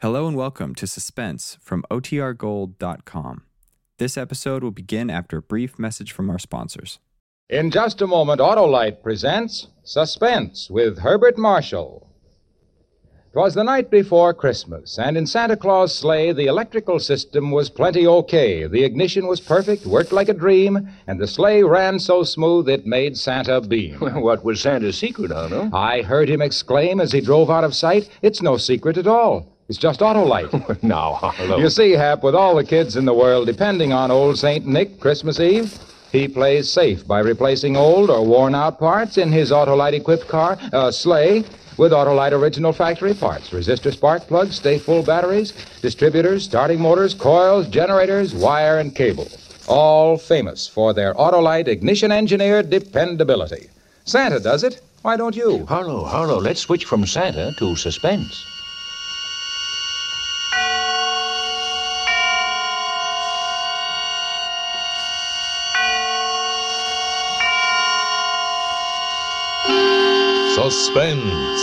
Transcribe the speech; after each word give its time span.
Hello 0.00 0.28
and 0.28 0.36
welcome 0.36 0.76
to 0.76 0.86
Suspense 0.86 1.58
from 1.60 1.84
OTRGold.com. 1.90 3.42
This 3.98 4.16
episode 4.16 4.62
will 4.62 4.70
begin 4.70 5.10
after 5.10 5.38
a 5.38 5.42
brief 5.42 5.76
message 5.76 6.12
from 6.12 6.30
our 6.30 6.38
sponsors. 6.38 7.00
In 7.50 7.72
just 7.72 8.00
a 8.00 8.06
moment, 8.06 8.40
Autolite 8.40 9.02
presents 9.02 9.66
Suspense 9.82 10.70
with 10.70 11.00
Herbert 11.00 11.36
Marshall. 11.36 12.06
Marshall. 12.06 12.08
'Twas 13.32 13.54
the 13.54 13.64
night 13.64 13.90
before 13.90 14.32
Christmas, 14.32 15.00
and 15.00 15.16
in 15.16 15.26
Santa 15.26 15.56
Claus' 15.56 15.98
sleigh, 15.98 16.30
the 16.30 16.46
electrical 16.46 17.00
system 17.00 17.50
was 17.50 17.68
plenty 17.68 18.06
okay. 18.06 18.68
The 18.68 18.84
ignition 18.84 19.26
was 19.26 19.40
perfect, 19.40 19.84
worked 19.84 20.12
like 20.12 20.28
a 20.28 20.32
dream, 20.32 20.88
and 21.08 21.18
the 21.18 21.26
sleigh 21.26 21.64
ran 21.64 21.98
so 21.98 22.22
smooth 22.22 22.68
it 22.68 22.86
made 22.86 23.16
Santa 23.16 23.60
beam. 23.60 23.98
Well, 23.98 24.20
what 24.28 24.44
was 24.44 24.60
Santa's 24.60 24.96
secret, 24.96 25.32
Otto? 25.32 25.70
I 25.72 26.02
heard 26.02 26.28
him 26.28 26.40
exclaim 26.40 27.00
as 27.00 27.10
he 27.10 27.20
drove 27.20 27.50
out 27.50 27.64
of 27.64 27.74
sight, 27.74 28.08
It's 28.22 28.40
no 28.40 28.58
secret 28.58 28.96
at 28.96 29.08
all. 29.08 29.57
It's 29.68 29.76
just 29.76 30.00
Autolite. 30.00 30.82
now, 30.82 31.12
Harlow. 31.12 31.58
You 31.58 31.68
see, 31.68 31.92
Hap, 31.92 32.22
with 32.22 32.34
all 32.34 32.54
the 32.54 32.64
kids 32.64 32.96
in 32.96 33.04
the 33.04 33.12
world 33.12 33.46
depending 33.46 33.92
on 33.92 34.10
old 34.10 34.38
St. 34.38 34.66
Nick 34.66 34.98
Christmas 34.98 35.38
Eve, 35.40 35.78
he 36.10 36.26
plays 36.26 36.70
safe 36.70 37.06
by 37.06 37.18
replacing 37.18 37.76
old 37.76 38.08
or 38.08 38.24
worn 38.24 38.54
out 38.54 38.78
parts 38.78 39.18
in 39.18 39.30
his 39.30 39.50
Autolite 39.50 39.92
equipped 39.92 40.26
car, 40.26 40.56
uh, 40.72 40.90
sleigh, 40.90 41.44
with 41.76 41.92
Autolite 41.92 42.32
original 42.32 42.72
factory 42.72 43.12
parts 43.12 43.50
resistor 43.50 43.92
spark 43.92 44.22
plugs, 44.22 44.56
stay 44.56 44.78
full 44.78 45.02
batteries, 45.02 45.52
distributors, 45.82 46.44
starting 46.44 46.80
motors, 46.80 47.12
coils, 47.12 47.68
generators, 47.68 48.34
wire, 48.34 48.78
and 48.78 48.96
cable. 48.96 49.28
All 49.68 50.16
famous 50.16 50.66
for 50.66 50.94
their 50.94 51.12
Autolite 51.14 51.68
ignition 51.68 52.10
engineered 52.10 52.70
dependability. 52.70 53.68
Santa 54.06 54.40
does 54.40 54.64
it. 54.64 54.80
Why 55.02 55.18
don't 55.18 55.36
you? 55.36 55.66
Harlow, 55.66 56.04
Harlow, 56.04 56.40
let's 56.40 56.60
switch 56.60 56.86
from 56.86 57.06
Santa 57.06 57.52
to 57.58 57.76
suspense. 57.76 58.57
Suspense. 70.78 71.60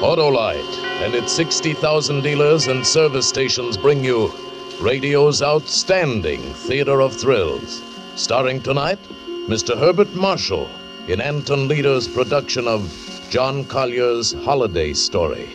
Autolite 0.00 0.78
and 1.04 1.14
its 1.14 1.30
60,000 1.32 2.22
dealers 2.22 2.68
and 2.68 2.86
service 2.86 3.28
stations 3.28 3.76
bring 3.76 4.02
you 4.02 4.32
radio's 4.80 5.42
outstanding 5.42 6.40
theater 6.54 7.02
of 7.02 7.14
thrills. 7.14 7.82
Starring 8.14 8.62
tonight, 8.62 8.98
Mr. 9.46 9.78
Herbert 9.78 10.14
Marshall 10.14 10.70
in 11.06 11.20
Anton 11.20 11.68
Leader's 11.68 12.08
production 12.08 12.66
of 12.66 12.80
John 13.28 13.62
Collier's 13.66 14.32
Holiday 14.32 14.94
Story. 14.94 15.50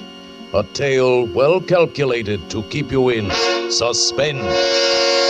A 0.53 0.61
tale 0.61 1.25
well 1.25 1.59
calculated 1.59 2.51
to 2.51 2.61
keep 2.69 2.91
you 2.91 3.09
in 3.09 3.31
suspense. 3.71 5.20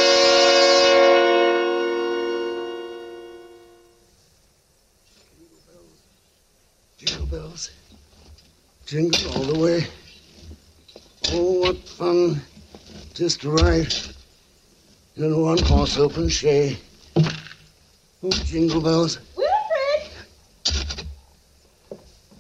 Jingle 8.91 9.31
all 9.37 9.43
the 9.43 9.57
way. 9.57 9.87
Oh, 11.31 11.61
what 11.61 11.77
fun. 11.77 12.41
Just 13.13 13.45
right. 13.45 14.13
In 15.15 15.31
a 15.31 15.39
one 15.39 15.59
horse 15.59 15.97
open 15.97 16.29
sleigh. 16.29 16.77
Oh, 17.15 18.29
jingle 18.43 18.81
bells. 18.81 19.19
Wilfred! 19.37 20.11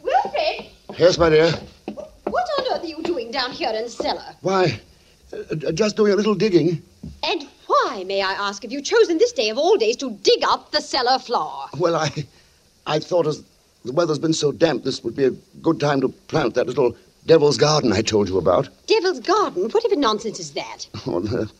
Wilfred! 0.03 0.65
Yes, 0.97 1.17
my 1.17 1.29
dear. 1.29 1.53
What 1.85 2.49
on 2.59 2.73
earth 2.73 2.83
are 2.83 2.85
you 2.85 3.01
doing 3.01 3.31
down 3.31 3.51
here 3.53 3.69
in 3.69 3.85
the 3.85 3.89
cellar? 3.89 4.35
Why, 4.41 4.77
uh, 5.31 5.37
uh, 5.37 5.71
just 5.71 5.95
doing 5.95 6.11
a 6.11 6.17
little 6.17 6.35
digging. 6.35 6.83
And 7.23 7.47
why, 7.67 8.03
may 8.05 8.21
I 8.21 8.33
ask, 8.33 8.63
have 8.63 8.73
you 8.73 8.81
chosen 8.81 9.17
this 9.19 9.31
day 9.31 9.47
of 9.51 9.57
all 9.57 9.77
days 9.77 9.95
to 10.03 10.11
dig 10.11 10.43
up 10.43 10.73
the 10.73 10.81
cellar 10.81 11.17
floor? 11.17 11.67
Well, 11.77 11.95
I, 11.95 12.11
I 12.85 12.99
thought 12.99 13.25
as 13.25 13.41
the 13.85 13.91
weather's 13.91 14.19
been 14.19 14.33
so 14.33 14.51
damp, 14.51 14.83
this 14.83 15.03
would 15.03 15.15
be 15.15 15.25
a 15.25 15.31
good 15.61 15.79
time 15.79 16.01
to 16.01 16.09
plant 16.27 16.53
that 16.55 16.67
little 16.67 16.95
devil's 17.25 17.57
garden 17.57 17.91
I 17.93 18.01
told 18.01 18.29
you 18.29 18.37
about. 18.37 18.69
Devil's 18.87 19.19
Garden? 19.19 19.69
Whatever 19.69 19.95
nonsense 19.95 20.39
is 20.39 20.51
that? 20.51 20.87
Oh, 21.07 21.19
that 21.19 21.51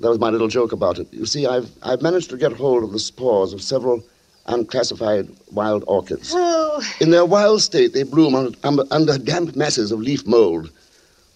that 0.00 0.08
was 0.08 0.18
my 0.20 0.30
little 0.30 0.48
joke 0.48 0.70
about 0.72 0.98
it. 0.98 1.08
You 1.12 1.26
see, 1.26 1.46
I've 1.46 1.70
I've 1.82 2.02
managed 2.02 2.30
to 2.30 2.36
get 2.36 2.52
hold 2.52 2.84
of 2.84 2.92
the 2.92 2.98
spores 3.00 3.52
of 3.52 3.60
several 3.60 4.02
unclassified 4.46 5.28
wild 5.52 5.84
orchids. 5.86 6.32
Oh, 6.34 6.82
In 7.00 7.10
their 7.10 7.24
wild 7.26 7.62
state, 7.62 7.92
they 7.92 8.02
bloom 8.04 8.34
under, 8.34 8.56
under, 8.64 8.84
under 8.90 9.18
damp 9.18 9.56
masses 9.56 9.92
of 9.92 10.00
leaf 10.00 10.26
mold. 10.26 10.70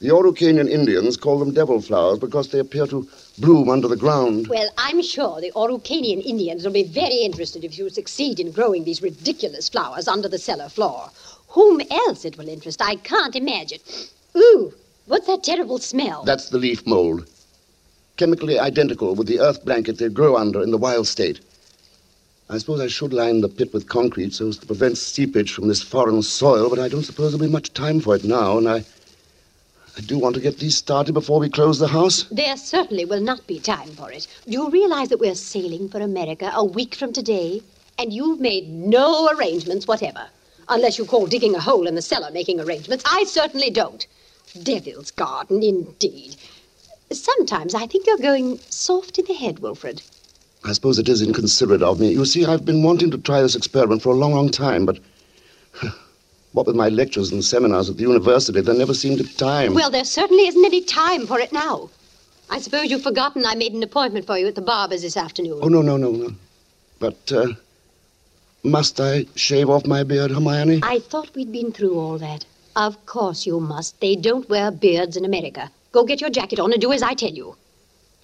The 0.00 0.08
Araucanian 0.08 0.68
Indians 0.70 1.16
call 1.16 1.38
them 1.38 1.52
devil 1.52 1.80
flowers 1.80 2.18
because 2.18 2.48
they 2.48 2.58
appear 2.58 2.86
to 2.86 3.06
bloom 3.38 3.68
under 3.68 3.88
the 3.88 3.96
ground. 3.96 4.46
well, 4.48 4.68
I'm 4.78 5.02
sure 5.02 5.40
the 5.40 5.52
Araucanian 5.52 6.22
Indians 6.24 6.64
will 6.64 6.72
be 6.72 6.82
very 6.82 7.18
interested 7.22 7.64
if 7.64 7.78
you 7.78 7.88
succeed 7.90 8.40
in 8.40 8.52
growing 8.52 8.84
these 8.84 9.02
ridiculous 9.02 9.68
flowers 9.68 10.08
under 10.08 10.28
the 10.28 10.38
cellar 10.38 10.68
floor. 10.68 11.10
Whom 11.48 11.80
else 11.90 12.24
it 12.24 12.38
will 12.38 12.48
interest, 12.48 12.80
I 12.80 12.96
can't 12.96 13.36
imagine. 13.36 13.80
Ooh, 14.36 14.72
what's 15.06 15.26
that 15.26 15.42
terrible 15.42 15.78
smell? 15.78 16.24
That's 16.24 16.48
the 16.48 16.58
leaf 16.58 16.86
mold. 16.86 17.28
Chemically 18.16 18.58
identical 18.58 19.14
with 19.14 19.26
the 19.26 19.40
earth 19.40 19.64
blanket 19.64 19.98
they 19.98 20.08
grow 20.08 20.36
under 20.36 20.62
in 20.62 20.70
the 20.70 20.78
wild 20.78 21.06
state. 21.06 21.40
I 22.48 22.58
suppose 22.58 22.80
I 22.80 22.86
should 22.88 23.12
line 23.12 23.40
the 23.40 23.48
pit 23.48 23.72
with 23.72 23.88
concrete 23.88 24.34
so 24.34 24.48
as 24.48 24.58
to 24.58 24.66
prevent 24.66 24.98
seepage 24.98 25.52
from 25.52 25.68
this 25.68 25.82
foreign 25.82 26.22
soil, 26.22 26.68
but 26.68 26.78
I 26.78 26.88
don't 26.88 27.02
suppose 27.02 27.32
there'll 27.32 27.46
be 27.46 27.52
much 27.52 27.72
time 27.72 28.00
for 28.00 28.14
it 28.14 28.24
now, 28.24 28.58
and 28.58 28.68
I. 28.68 28.84
I 29.96 30.00
do 30.00 30.18
want 30.18 30.34
to 30.36 30.40
get 30.40 30.58
these 30.58 30.76
started 30.76 31.12
before 31.12 31.38
we 31.38 31.50
close 31.50 31.78
the 31.78 31.88
house. 31.88 32.24
There 32.30 32.56
certainly 32.56 33.04
will 33.04 33.20
not 33.20 33.46
be 33.46 33.60
time 33.60 33.90
for 33.90 34.10
it. 34.10 34.26
Do 34.46 34.52
you 34.52 34.70
realize 34.70 35.08
that 35.10 35.20
we're 35.20 35.34
sailing 35.34 35.88
for 35.88 36.00
America 36.00 36.50
a 36.54 36.64
week 36.64 36.94
from 36.94 37.12
today? 37.12 37.62
And 37.98 38.12
you've 38.12 38.40
made 38.40 38.70
no 38.70 39.28
arrangements 39.28 39.86
whatever. 39.86 40.26
Unless 40.68 40.96
you 40.96 41.04
call 41.04 41.26
digging 41.26 41.54
a 41.54 41.60
hole 41.60 41.86
in 41.86 41.94
the 41.94 42.00
cellar 42.02 42.30
making 42.30 42.58
arrangements. 42.58 43.04
I 43.06 43.24
certainly 43.24 43.68
don't. 43.68 44.06
Devil's 44.62 45.10
Garden, 45.10 45.62
indeed. 45.62 46.36
Sometimes 47.10 47.74
I 47.74 47.86
think 47.86 48.06
you're 48.06 48.16
going 48.16 48.58
soft 48.70 49.18
in 49.18 49.26
the 49.26 49.34
head, 49.34 49.58
Wilfred. 49.58 50.00
I 50.64 50.72
suppose 50.72 50.98
it 50.98 51.08
is 51.08 51.20
inconsiderate 51.20 51.82
of 51.82 52.00
me. 52.00 52.12
You 52.12 52.24
see, 52.24 52.46
I've 52.46 52.64
been 52.64 52.82
wanting 52.82 53.10
to 53.10 53.18
try 53.18 53.42
this 53.42 53.56
experiment 53.56 54.00
for 54.00 54.14
a 54.14 54.16
long, 54.16 54.32
long 54.32 54.48
time, 54.48 54.86
but 54.86 55.00
what 56.52 56.66
with 56.66 56.76
my 56.76 56.88
lectures 56.88 57.32
and 57.32 57.44
seminars 57.44 57.88
at 57.88 57.96
the 57.96 58.02
university, 58.02 58.60
there 58.60 58.74
never 58.74 58.94
seemed 58.94 59.20
a 59.20 59.24
time. 59.24 59.74
Well, 59.74 59.90
there 59.90 60.04
certainly 60.04 60.46
isn't 60.46 60.64
any 60.64 60.82
time 60.82 61.26
for 61.26 61.40
it 61.40 61.52
now. 61.52 61.90
I 62.50 62.60
suppose 62.60 62.90
you've 62.90 63.02
forgotten 63.02 63.46
I 63.46 63.54
made 63.54 63.72
an 63.72 63.82
appointment 63.82 64.26
for 64.26 64.36
you 64.36 64.46
at 64.46 64.54
the 64.54 64.60
barber's 64.60 65.02
this 65.02 65.16
afternoon. 65.16 65.60
Oh, 65.62 65.68
no, 65.68 65.80
no, 65.80 65.96
no, 65.96 66.10
no. 66.10 66.32
But, 66.98 67.32
uh, 67.32 67.48
must 68.62 69.00
I 69.00 69.26
shave 69.34 69.70
off 69.70 69.86
my 69.86 70.04
beard, 70.04 70.30
Hermione? 70.30 70.80
I 70.82 70.98
thought 70.98 71.34
we'd 71.34 71.50
been 71.50 71.72
through 71.72 71.98
all 71.98 72.18
that. 72.18 72.44
Of 72.76 73.04
course 73.06 73.46
you 73.46 73.58
must. 73.58 74.00
They 74.00 74.14
don't 74.16 74.48
wear 74.48 74.70
beards 74.70 75.16
in 75.16 75.24
America. 75.24 75.70
Go 75.92 76.04
get 76.04 76.20
your 76.20 76.30
jacket 76.30 76.60
on 76.60 76.72
and 76.72 76.80
do 76.80 76.92
as 76.92 77.02
I 77.02 77.14
tell 77.14 77.32
you. 77.32 77.56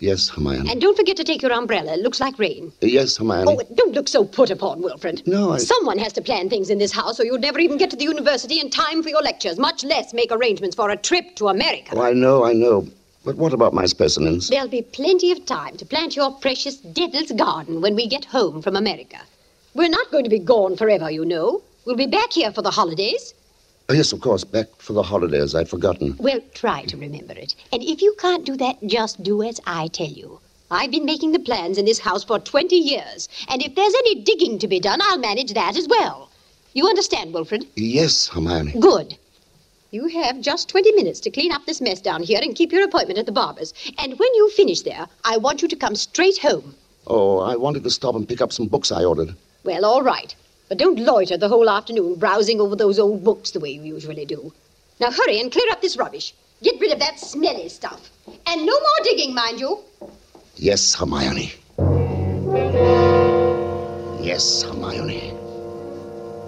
Yes, 0.01 0.29
Hermione. 0.29 0.71
And 0.71 0.81
don't 0.81 0.97
forget 0.97 1.17
to 1.17 1.25
take 1.25 1.43
your 1.43 1.53
umbrella. 1.53 1.95
It 1.95 2.01
looks 2.01 2.21
like 2.21 2.39
rain. 2.39 2.73
Yes, 2.81 3.17
Hermione. 3.17 3.47
Oh, 3.49 3.61
don't 3.75 3.95
look 3.95 4.07
so 4.09 4.25
put 4.25 4.49
upon, 4.51 4.81
Wilfred. 4.81 5.27
No, 5.27 5.51
I- 5.53 5.59
Someone 5.59 5.99
has 5.99 6.13
to 6.13 6.23
plan 6.23 6.49
things 6.49 6.71
in 6.71 6.79
this 6.79 6.93
house, 6.93 7.19
or 7.19 7.25
you'd 7.25 7.41
never 7.41 7.59
even 7.59 7.79
get 7.79 7.91
to 7.91 7.97
the 7.97 8.05
university 8.05 8.61
in 8.61 8.71
time 8.71 9.03
for 9.03 9.09
your 9.09 9.23
lectures, 9.23 9.59
much 9.59 9.83
less 9.83 10.15
make 10.15 10.31
arrangements 10.31 10.77
for 10.77 10.91
a 10.91 10.97
trip 10.97 11.35
to 11.37 11.49
America. 11.49 11.93
Oh, 11.97 12.01
I 12.03 12.13
know, 12.13 12.45
I 12.45 12.53
know. 12.53 12.87
But 13.25 13.37
what 13.37 13.53
about 13.53 13.75
my 13.75 13.87
specimens? 13.87 14.49
There'll 14.49 14.69
be 14.69 14.83
plenty 14.83 15.33
of 15.33 15.45
time 15.45 15.77
to 15.79 15.85
plant 15.85 16.15
your 16.15 16.31
precious 16.31 16.77
devil's 16.77 17.33
garden 17.33 17.81
when 17.81 17.97
we 17.97 18.07
get 18.07 18.25
home 18.25 18.63
from 18.63 18.77
America. 18.77 19.19
We're 19.75 19.89
not 19.91 20.11
going 20.13 20.25
to 20.25 20.31
be 20.31 20.39
gone 20.39 20.77
forever, 20.77 21.11
you 21.11 21.25
know. 21.25 21.61
We'll 21.85 21.97
be 21.97 22.07
back 22.07 22.33
here 22.33 22.53
for 22.53 22.63
the 22.63 22.71
holidays. 22.71 23.35
Oh, 23.91 23.95
yes, 23.95 24.13
of 24.13 24.21
course, 24.21 24.45
back 24.45 24.67
for 24.77 24.93
the 24.93 25.03
holidays. 25.03 25.55
I'd 25.55 25.71
forgotten. 25.71 26.15
Well, 26.19 26.41
try 26.53 26.85
to 26.85 26.97
remember 26.99 27.33
it. 27.33 27.55
And 27.73 27.83
if 27.83 28.03
you 28.03 28.15
can't 28.19 28.45
do 28.45 28.55
that, 28.59 28.77
just 28.87 29.23
do 29.23 29.43
as 29.43 29.63
I 29.67 29.87
tell 29.87 30.09
you. 30.09 30.41
I've 30.71 30.91
been 30.91 31.07
making 31.07 31.33
the 31.33 31.39
plans 31.39 31.79
in 31.79 31.87
this 31.87 31.99
house 31.99 32.23
for 32.23 32.39
20 32.39 32.77
years, 32.77 33.31
and 33.49 33.63
if 33.63 33.75
there's 33.75 33.95
any 34.01 34.17
digging 34.17 34.59
to 34.59 34.69
be 34.69 34.79
done, 34.79 35.01
I'll 35.01 35.17
manage 35.17 35.55
that 35.55 35.75
as 35.75 35.89
well. 35.89 36.29
You 36.75 36.87
understand, 36.87 37.33
Wilfred? 37.33 37.67
Yes, 37.77 38.29
Hermione. 38.29 38.79
Good. 38.79 39.17
You 39.91 40.09
have 40.09 40.43
just 40.43 40.69
20 40.69 40.93
minutes 40.93 41.21
to 41.21 41.31
clean 41.31 41.51
up 41.51 41.65
this 41.65 41.81
mess 41.81 42.03
down 42.03 42.23
here 42.23 42.41
and 42.43 42.55
keep 42.55 42.73
your 42.73 42.85
appointment 42.85 43.19
at 43.19 43.25
the 43.25 43.33
barber's. 43.33 43.73
And 43.97 44.19
when 44.19 44.35
you 44.35 44.51
finish 44.51 44.83
there, 44.83 45.07
I 45.25 45.39
want 45.39 45.63
you 45.63 45.69
to 45.69 45.77
come 45.77 45.97
straight 45.97 46.37
home. 46.37 46.75
Oh, 47.07 47.39
I 47.39 47.57
wanted 47.57 47.85
to 47.85 47.91
stop 47.91 48.17
and 48.17 48.29
pick 48.29 48.43
up 48.43 48.53
some 48.53 48.67
books 48.67 48.93
I 48.93 49.05
ordered. 49.05 49.35
Well, 49.65 49.87
all 49.87 50.03
right. 50.03 50.35
But 50.69 50.79
don't 50.79 50.99
loiter 50.99 51.37
the 51.39 51.49
whole 51.49 51.69
afternoon 51.71 52.17
browsing 52.17 52.61
over 52.61 52.77
those 52.77 52.99
old 52.99 53.25
books 53.25 53.51
the 53.53 53.61
way 53.61 53.71
you 53.71 53.83
usually 53.83 54.25
do. 54.27 54.53
Now 55.01 55.11
hurry 55.11 55.41
and 55.41 55.51
clear 55.51 55.71
up 55.71 55.81
this 55.81 55.97
rubbish. 55.97 56.35
Get 56.63 56.79
rid 56.81 56.93
of 56.93 56.99
that 56.99 57.19
smelly 57.19 57.69
stuff. 57.69 58.11
And 58.47 58.67
no 58.67 58.73
more 58.79 59.01
digging, 59.05 59.35
mind 59.35 59.61
you. 59.61 59.79
Yes, 60.57 60.95
Hermione. 60.95 61.53
Yes, 64.21 64.63
Hermione. 64.63 65.33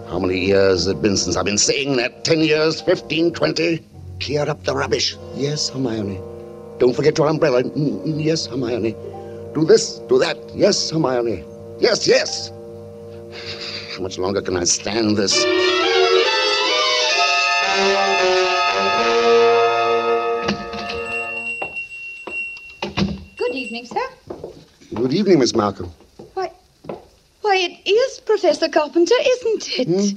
How 0.09 0.19
many 0.19 0.45
years 0.47 0.85
has 0.85 0.87
it 0.89 1.01
been 1.01 1.17
since 1.17 1.37
I've 1.37 1.45
been 1.45 1.57
saying 1.57 1.97
that? 1.97 2.25
Ten 2.25 2.41
years, 2.41 2.81
fifteen, 2.81 3.33
twenty? 3.33 3.85
Clear 4.21 4.49
up 4.51 4.65
the 4.65 4.75
rubbish. 4.75 5.17
Yes, 5.35 5.71
Hermione. 5.71 6.21
Don't 6.79 6.95
forget 6.95 7.17
your 7.17 7.29
umbrella. 7.29 7.63
Mm, 7.63 8.05
mm, 8.07 8.23
Yes, 8.25 8.47
Hermione. 8.47 8.93
Do 9.55 9.65
this, 9.65 9.99
do 10.09 10.19
that. 10.19 10.37
Yes, 10.55 10.91
Hermione. 10.91 11.45
Yes, 11.79 12.07
yes. 12.07 12.51
How 13.97 14.03
much 14.03 14.19
longer 14.19 14.41
can 14.41 14.57
I 14.57 14.65
stand 14.65 15.17
this? 15.17 15.35
Good 23.37 23.55
evening, 23.55 23.87
sir. 23.87 24.07
Good 24.95 25.13
evening, 25.13 25.41
Miss 25.41 25.57
Malcolm. 25.57 25.91
Why, 26.35 26.53
why, 27.41 27.57
it 27.57 27.89
is 27.91 28.21
Professor 28.21 28.69
Carpenter, 28.69 29.15
isn't 29.21 29.69
it? 29.79 30.17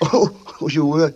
Oh, 0.00 0.36
oh, 0.60 0.68
you, 0.68 0.92
uh, 0.94 1.10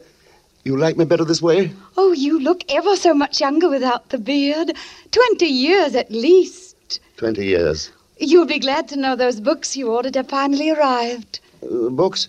you 0.62 0.76
like 0.76 0.96
me 0.96 1.04
better 1.04 1.24
this 1.24 1.42
way? 1.42 1.72
Oh, 1.96 2.12
you 2.12 2.38
look 2.38 2.62
ever 2.68 2.94
so 2.94 3.14
much 3.14 3.40
younger 3.40 3.68
without 3.68 4.10
the 4.10 4.18
beard. 4.18 4.76
Twenty 5.10 5.46
years 5.46 5.96
at 5.96 6.10
least. 6.10 7.00
Twenty 7.16 7.46
years. 7.46 7.90
You'll 8.18 8.46
be 8.46 8.60
glad 8.60 8.86
to 8.88 8.96
know 8.96 9.16
those 9.16 9.40
books 9.40 9.76
you 9.76 9.90
ordered 9.90 10.14
have 10.14 10.28
finally 10.28 10.70
arrived. 10.70 11.40
Uh, 11.62 11.90
books? 11.90 12.28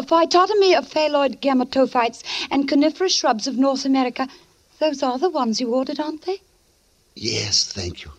Phytotomy 0.00 0.76
of 0.76 0.86
phalloid 0.88 1.40
gametophytes 1.40 2.22
and 2.50 2.68
coniferous 2.68 3.14
shrubs 3.14 3.46
of 3.46 3.56
North 3.56 3.84
America. 3.84 4.28
Those 4.78 5.02
are 5.02 5.18
the 5.18 5.30
ones 5.30 5.60
you 5.60 5.74
ordered, 5.74 5.98
aren't 6.00 6.22
they? 6.26 6.40
Yes, 7.14 7.72
thank 7.72 8.04
you. 8.04 8.10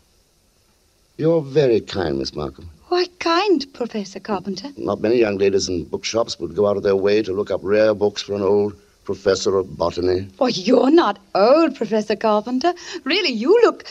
You're 1.18 1.42
very 1.42 1.82
kind, 1.82 2.18
Miss 2.18 2.34
Markham. 2.34 2.70
Why, 2.90 3.06
kind, 3.20 3.66
Professor 3.74 4.20
Carpenter. 4.20 4.70
Not 4.78 5.02
many 5.02 5.18
young 5.18 5.38
ladies 5.38 5.68
in 5.68 5.84
bookshops 5.86 6.40
would 6.40 6.56
go 6.56 6.68
out 6.68 6.78
of 6.78 6.84
their 6.84 6.96
way 6.96 7.22
to 7.22 7.34
look 7.34 7.52
up 7.52 7.60
rare 7.64 7.94
books 7.94 8.22
for 8.22 8.34
an 8.34 8.42
old 8.42 8.76
professor 9.04 9.58
of 9.58 9.78
botany. 9.78 10.28
Why, 10.38 10.50
you're 10.50 10.90
not 10.92 11.20
old, 11.36 11.76
Professor 11.76 12.16
Carpenter. 12.16 12.74
Really, 13.04 13.32
you 13.32 13.60
look. 13.62 13.86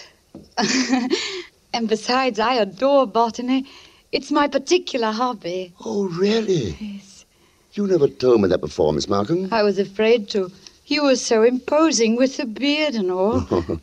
and 1.75 1.89
besides, 1.89 2.39
I 2.39 2.55
adore 2.55 3.07
botany. 3.07 3.67
It's 4.13 4.31
my 4.31 4.49
particular 4.49 5.11
hobby. 5.11 5.73
Oh, 5.85 6.09
really? 6.09 6.77
Yes. 6.81 7.25
You 7.73 7.87
never 7.87 8.09
told 8.09 8.41
me 8.41 8.49
that 8.49 8.61
before, 8.61 8.93
Miss 8.93 9.09
Markham. 9.09 9.49
I 9.53 9.63
was 9.63 9.79
afraid 9.79 10.29
to. 10.31 10.51
You 10.87 11.05
were 11.05 11.17
so 11.17 11.43
imposing 11.43 12.17
with 12.17 12.37
the 12.37 12.47
beard 12.47 12.95
and 12.95 13.11
all. 13.11 13.45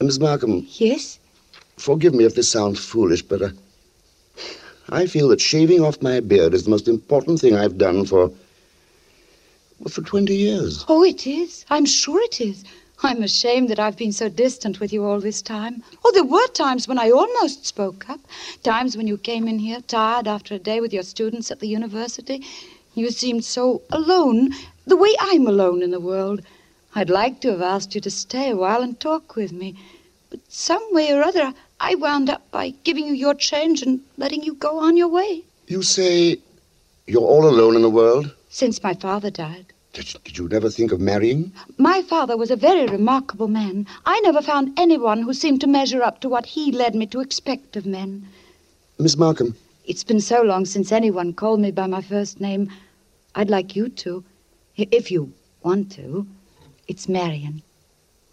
Miss 0.00 0.18
Markham, 0.18 0.66
yes? 0.70 1.18
forgive 1.76 2.14
me 2.14 2.24
if 2.24 2.34
this 2.34 2.50
sounds 2.50 2.84
foolish, 2.84 3.22
but 3.22 3.42
uh, 3.42 3.48
I 4.88 5.06
feel 5.06 5.28
that 5.28 5.40
shaving 5.40 5.82
off 5.82 6.00
my 6.02 6.20
beard 6.20 6.54
is 6.54 6.64
the 6.64 6.70
most 6.70 6.88
important 6.88 7.40
thing 7.40 7.56
I've 7.56 7.78
done 7.78 8.04
for. 8.04 8.28
well, 9.78 9.88
for 9.90 10.02
20 10.02 10.34
years. 10.34 10.84
Oh, 10.88 11.04
it 11.04 11.26
is. 11.26 11.64
I'm 11.70 11.84
sure 11.86 12.20
it 12.22 12.40
is. 12.40 12.64
I'm 13.04 13.24
ashamed 13.24 13.68
that 13.68 13.80
I've 13.80 13.96
been 13.96 14.12
so 14.12 14.28
distant 14.28 14.78
with 14.78 14.92
you 14.92 15.04
all 15.04 15.18
this 15.18 15.42
time. 15.42 15.82
Oh, 16.04 16.12
there 16.12 16.22
were 16.22 16.46
times 16.48 16.86
when 16.86 16.98
I 16.98 17.10
almost 17.10 17.66
spoke 17.66 18.08
up. 18.08 18.20
Times 18.62 18.96
when 18.96 19.08
you 19.08 19.18
came 19.18 19.48
in 19.48 19.58
here 19.58 19.80
tired 19.80 20.28
after 20.28 20.54
a 20.54 20.60
day 20.60 20.80
with 20.80 20.92
your 20.92 21.02
students 21.02 21.50
at 21.50 21.58
the 21.58 21.66
university. 21.66 22.44
You 22.94 23.10
seemed 23.10 23.44
so 23.44 23.82
alone, 23.90 24.52
the 24.86 24.96
way 24.96 25.12
I'm 25.18 25.48
alone 25.48 25.82
in 25.82 25.90
the 25.90 25.98
world. 25.98 26.42
I'd 26.94 27.10
like 27.10 27.40
to 27.40 27.50
have 27.50 27.62
asked 27.62 27.94
you 27.96 28.00
to 28.02 28.10
stay 28.10 28.50
a 28.50 28.56
while 28.56 28.82
and 28.82 28.98
talk 29.00 29.34
with 29.34 29.50
me. 29.50 29.74
But 30.30 30.40
some 30.48 30.86
way 30.92 31.12
or 31.12 31.22
other, 31.22 31.54
I 31.80 31.96
wound 31.96 32.30
up 32.30 32.48
by 32.52 32.70
giving 32.84 33.06
you 33.06 33.14
your 33.14 33.34
change 33.34 33.82
and 33.82 34.00
letting 34.16 34.44
you 34.44 34.54
go 34.54 34.78
on 34.78 34.96
your 34.96 35.08
way. 35.08 35.42
You 35.66 35.82
say 35.82 36.38
you're 37.06 37.22
all 37.22 37.48
alone 37.48 37.74
in 37.74 37.82
the 37.82 37.90
world? 37.90 38.32
Since 38.48 38.80
my 38.82 38.94
father 38.94 39.30
died. 39.30 39.71
Did, 39.92 40.14
did 40.24 40.38
you 40.38 40.48
never 40.48 40.70
think 40.70 40.90
of 40.90 41.00
marrying? 41.00 41.52
My 41.76 42.00
father 42.00 42.34
was 42.34 42.50
a 42.50 42.56
very 42.56 42.86
remarkable 42.86 43.46
man. 43.48 43.86
I 44.06 44.20
never 44.20 44.40
found 44.40 44.72
anyone 44.78 45.20
who 45.20 45.34
seemed 45.34 45.60
to 45.60 45.66
measure 45.66 46.02
up 46.02 46.20
to 46.20 46.30
what 46.30 46.46
he 46.46 46.72
led 46.72 46.94
me 46.94 47.04
to 47.08 47.20
expect 47.20 47.76
of 47.76 47.84
men. 47.84 48.26
Miss 48.98 49.18
Markham, 49.18 49.54
It's 49.84 50.02
been 50.02 50.22
so 50.22 50.40
long 50.40 50.64
since 50.64 50.92
anyone 50.92 51.34
called 51.34 51.60
me 51.60 51.72
by 51.72 51.86
my 51.86 52.00
first 52.00 52.40
name. 52.40 52.70
I'd 53.34 53.50
like 53.50 53.76
you 53.76 53.90
to, 53.90 54.24
if 54.76 55.10
you 55.10 55.30
want 55.62 55.92
to. 55.92 56.26
It's 56.88 57.06
Marion. 57.06 57.60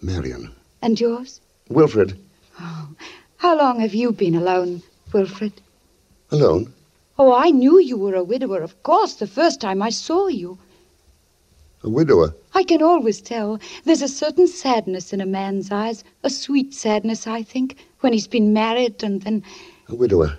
Marion. 0.01 0.51
And 0.81 0.97
yours? 0.97 1.41
Wilfred. 1.67 2.17
Oh, 2.61 2.87
how 3.35 3.57
long 3.57 3.81
have 3.81 3.93
you 3.93 4.13
been 4.13 4.35
alone, 4.35 4.81
Wilfred? 5.11 5.61
Alone? 6.31 6.71
Oh, 7.17 7.33
I 7.33 7.49
knew 7.49 7.79
you 7.79 7.97
were 7.97 8.15
a 8.15 8.23
widower, 8.23 8.61
of 8.61 8.81
course, 8.83 9.15
the 9.15 9.27
first 9.27 9.59
time 9.59 9.81
I 9.81 9.89
saw 9.89 10.27
you. 10.27 10.57
A 11.83 11.89
widower? 11.89 12.35
I 12.53 12.63
can 12.63 12.81
always 12.81 13.21
tell. 13.21 13.59
There's 13.85 14.01
a 14.01 14.07
certain 14.07 14.47
sadness 14.47 15.13
in 15.13 15.21
a 15.21 15.25
man's 15.25 15.71
eyes, 15.71 16.03
a 16.23 16.29
sweet 16.29 16.73
sadness, 16.73 17.25
I 17.25 17.41
think, 17.41 17.77
when 18.01 18.11
he's 18.11 18.27
been 18.27 18.51
married 18.51 19.01
and 19.01 19.21
then. 19.21 19.43
A 19.87 19.95
widower. 19.95 20.37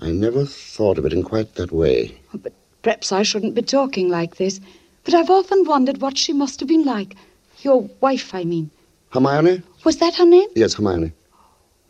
I 0.00 0.12
never 0.12 0.44
thought 0.44 0.98
of 0.98 1.06
it 1.06 1.12
in 1.12 1.22
quite 1.22 1.54
that 1.56 1.72
way. 1.72 2.16
Oh, 2.32 2.38
but 2.38 2.52
perhaps 2.82 3.10
I 3.10 3.22
shouldn't 3.24 3.54
be 3.54 3.62
talking 3.62 4.08
like 4.08 4.36
this. 4.36 4.60
But 5.04 5.14
I've 5.14 5.30
often 5.30 5.64
wondered 5.64 6.00
what 6.00 6.18
she 6.18 6.32
must 6.32 6.60
have 6.60 6.68
been 6.68 6.84
like. 6.84 7.16
Your 7.62 7.88
wife, 8.00 8.34
I 8.34 8.44
mean. 8.44 8.70
Hermione? 9.10 9.62
Was 9.84 9.96
that 9.98 10.14
her 10.16 10.26
name? 10.26 10.48
Yes, 10.54 10.74
Hermione. 10.74 11.12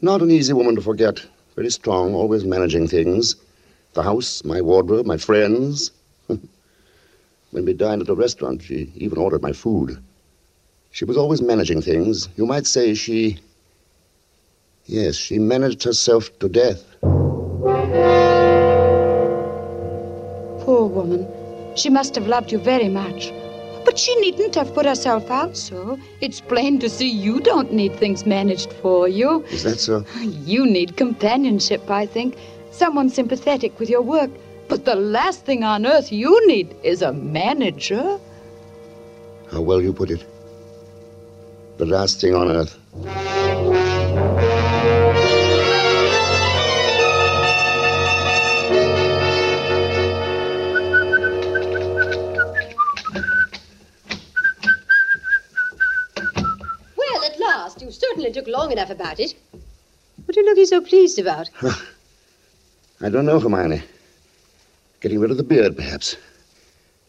Not 0.00 0.22
an 0.22 0.30
easy 0.30 0.52
woman 0.52 0.76
to 0.76 0.82
forget. 0.82 1.24
Very 1.54 1.70
strong, 1.70 2.14
always 2.14 2.44
managing 2.44 2.86
things. 2.88 3.36
The 3.94 4.02
house, 4.02 4.44
my 4.44 4.60
wardrobe, 4.60 5.06
my 5.06 5.16
friends. 5.16 5.90
When 7.50 7.64
we 7.64 7.72
dined 7.72 8.02
at 8.02 8.08
a 8.08 8.14
restaurant, 8.14 8.62
she 8.62 8.92
even 8.96 9.18
ordered 9.18 9.42
my 9.42 9.52
food. 9.52 9.98
She 10.90 11.04
was 11.04 11.16
always 11.16 11.42
managing 11.42 11.82
things. 11.82 12.28
You 12.36 12.46
might 12.46 12.66
say 12.66 12.94
she. 12.94 13.38
Yes, 14.86 15.16
she 15.16 15.38
managed 15.38 15.82
herself 15.82 16.38
to 16.38 16.48
death. 16.48 16.84
Poor 20.64 20.86
woman. 20.86 21.26
She 21.76 21.90
must 21.90 22.14
have 22.14 22.26
loved 22.26 22.50
you 22.50 22.58
very 22.58 22.88
much. 22.88 23.32
But 23.84 23.98
she 23.98 24.14
needn't 24.16 24.54
have 24.54 24.74
put 24.74 24.84
herself 24.86 25.30
out 25.30 25.56
so. 25.56 25.98
It's 26.20 26.40
plain 26.40 26.78
to 26.80 26.88
see 26.88 27.08
you 27.08 27.40
don't 27.40 27.72
need 27.72 27.94
things 27.96 28.26
managed 28.26 28.72
for 28.72 29.06
you. 29.06 29.44
Is 29.44 29.62
that 29.62 29.78
so? 29.78 30.04
You 30.22 30.66
need 30.66 30.96
companionship, 30.96 31.88
I 31.88 32.06
think. 32.06 32.36
Someone 32.70 33.10
sympathetic 33.10 33.78
with 33.78 33.88
your 33.88 34.02
work. 34.02 34.30
But 34.68 34.84
the 34.84 34.96
last 34.96 35.44
thing 35.44 35.62
on 35.62 35.86
earth 35.86 36.10
you 36.10 36.46
need 36.48 36.74
is 36.82 37.00
a 37.00 37.12
manager. 37.12 38.18
How 39.50 39.60
well 39.60 39.80
you 39.80 39.92
put 39.92 40.10
it. 40.10 40.24
The 41.76 41.86
last 41.86 42.20
thing 42.20 42.34
on 42.34 42.50
earth. 42.50 42.76
Well, 56.96 57.24
at 57.24 57.38
last. 57.38 57.82
You 57.82 57.92
certainly 57.92 58.32
took 58.32 58.48
long 58.48 58.72
enough 58.72 58.90
about 58.90 59.20
it. 59.20 59.34
What 60.24 60.36
are 60.36 60.40
you 60.40 60.46
looking 60.46 60.66
so 60.66 60.80
pleased 60.80 61.20
about? 61.20 61.50
I 63.00 63.08
don't 63.10 63.26
know, 63.26 63.38
Hermione. 63.38 63.82
Getting 65.00 65.20
rid 65.20 65.30
of 65.30 65.36
the 65.36 65.42
beard, 65.42 65.76
perhaps. 65.76 66.16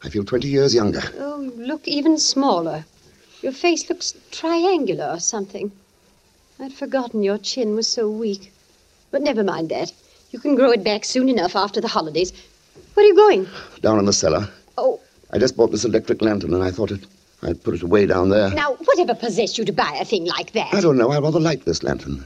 I 0.03 0.09
feel 0.09 0.23
20 0.23 0.47
years 0.47 0.75
younger. 0.75 1.01
Oh, 1.17 1.41
you 1.41 1.51
look 1.51 1.87
even 1.87 2.17
smaller. 2.17 2.85
Your 3.41 3.51
face 3.51 3.89
looks 3.89 4.13
triangular 4.31 5.05
or 5.05 5.19
something. 5.19 5.71
I'd 6.59 6.73
forgotten 6.73 7.23
your 7.23 7.37
chin 7.37 7.75
was 7.75 7.87
so 7.87 8.09
weak. 8.09 8.51
But 9.11 9.21
never 9.21 9.43
mind 9.43 9.69
that. 9.69 9.91
You 10.31 10.39
can 10.39 10.55
grow 10.55 10.71
it 10.71 10.83
back 10.83 11.05
soon 11.05 11.29
enough 11.29 11.55
after 11.55 11.79
the 11.79 11.87
holidays. 11.87 12.33
Where 12.93 13.05
are 13.05 13.07
you 13.07 13.15
going? 13.15 13.47
Down 13.81 13.99
in 13.99 14.05
the 14.05 14.13
cellar. 14.13 14.49
Oh, 14.77 14.99
I 15.31 15.37
just 15.37 15.55
bought 15.55 15.71
this 15.71 15.85
electric 15.85 16.21
lantern 16.21 16.53
and 16.53 16.63
I 16.63 16.71
thought 16.71 16.91
it, 16.91 17.05
I'd 17.43 17.63
put 17.63 17.75
it 17.75 17.83
away 17.83 18.05
down 18.05 18.29
there. 18.29 18.49
now, 18.51 18.73
whatever 18.75 19.13
possessed 19.15 19.57
you 19.57 19.65
to 19.65 19.71
buy 19.71 19.97
a 19.99 20.05
thing 20.05 20.25
like 20.25 20.51
that? 20.53 20.73
I 20.73 20.81
don't 20.81 20.97
know. 20.97 21.11
I 21.11 21.19
rather 21.19 21.39
like 21.39 21.63
this 21.65 21.83
lantern. 21.83 22.25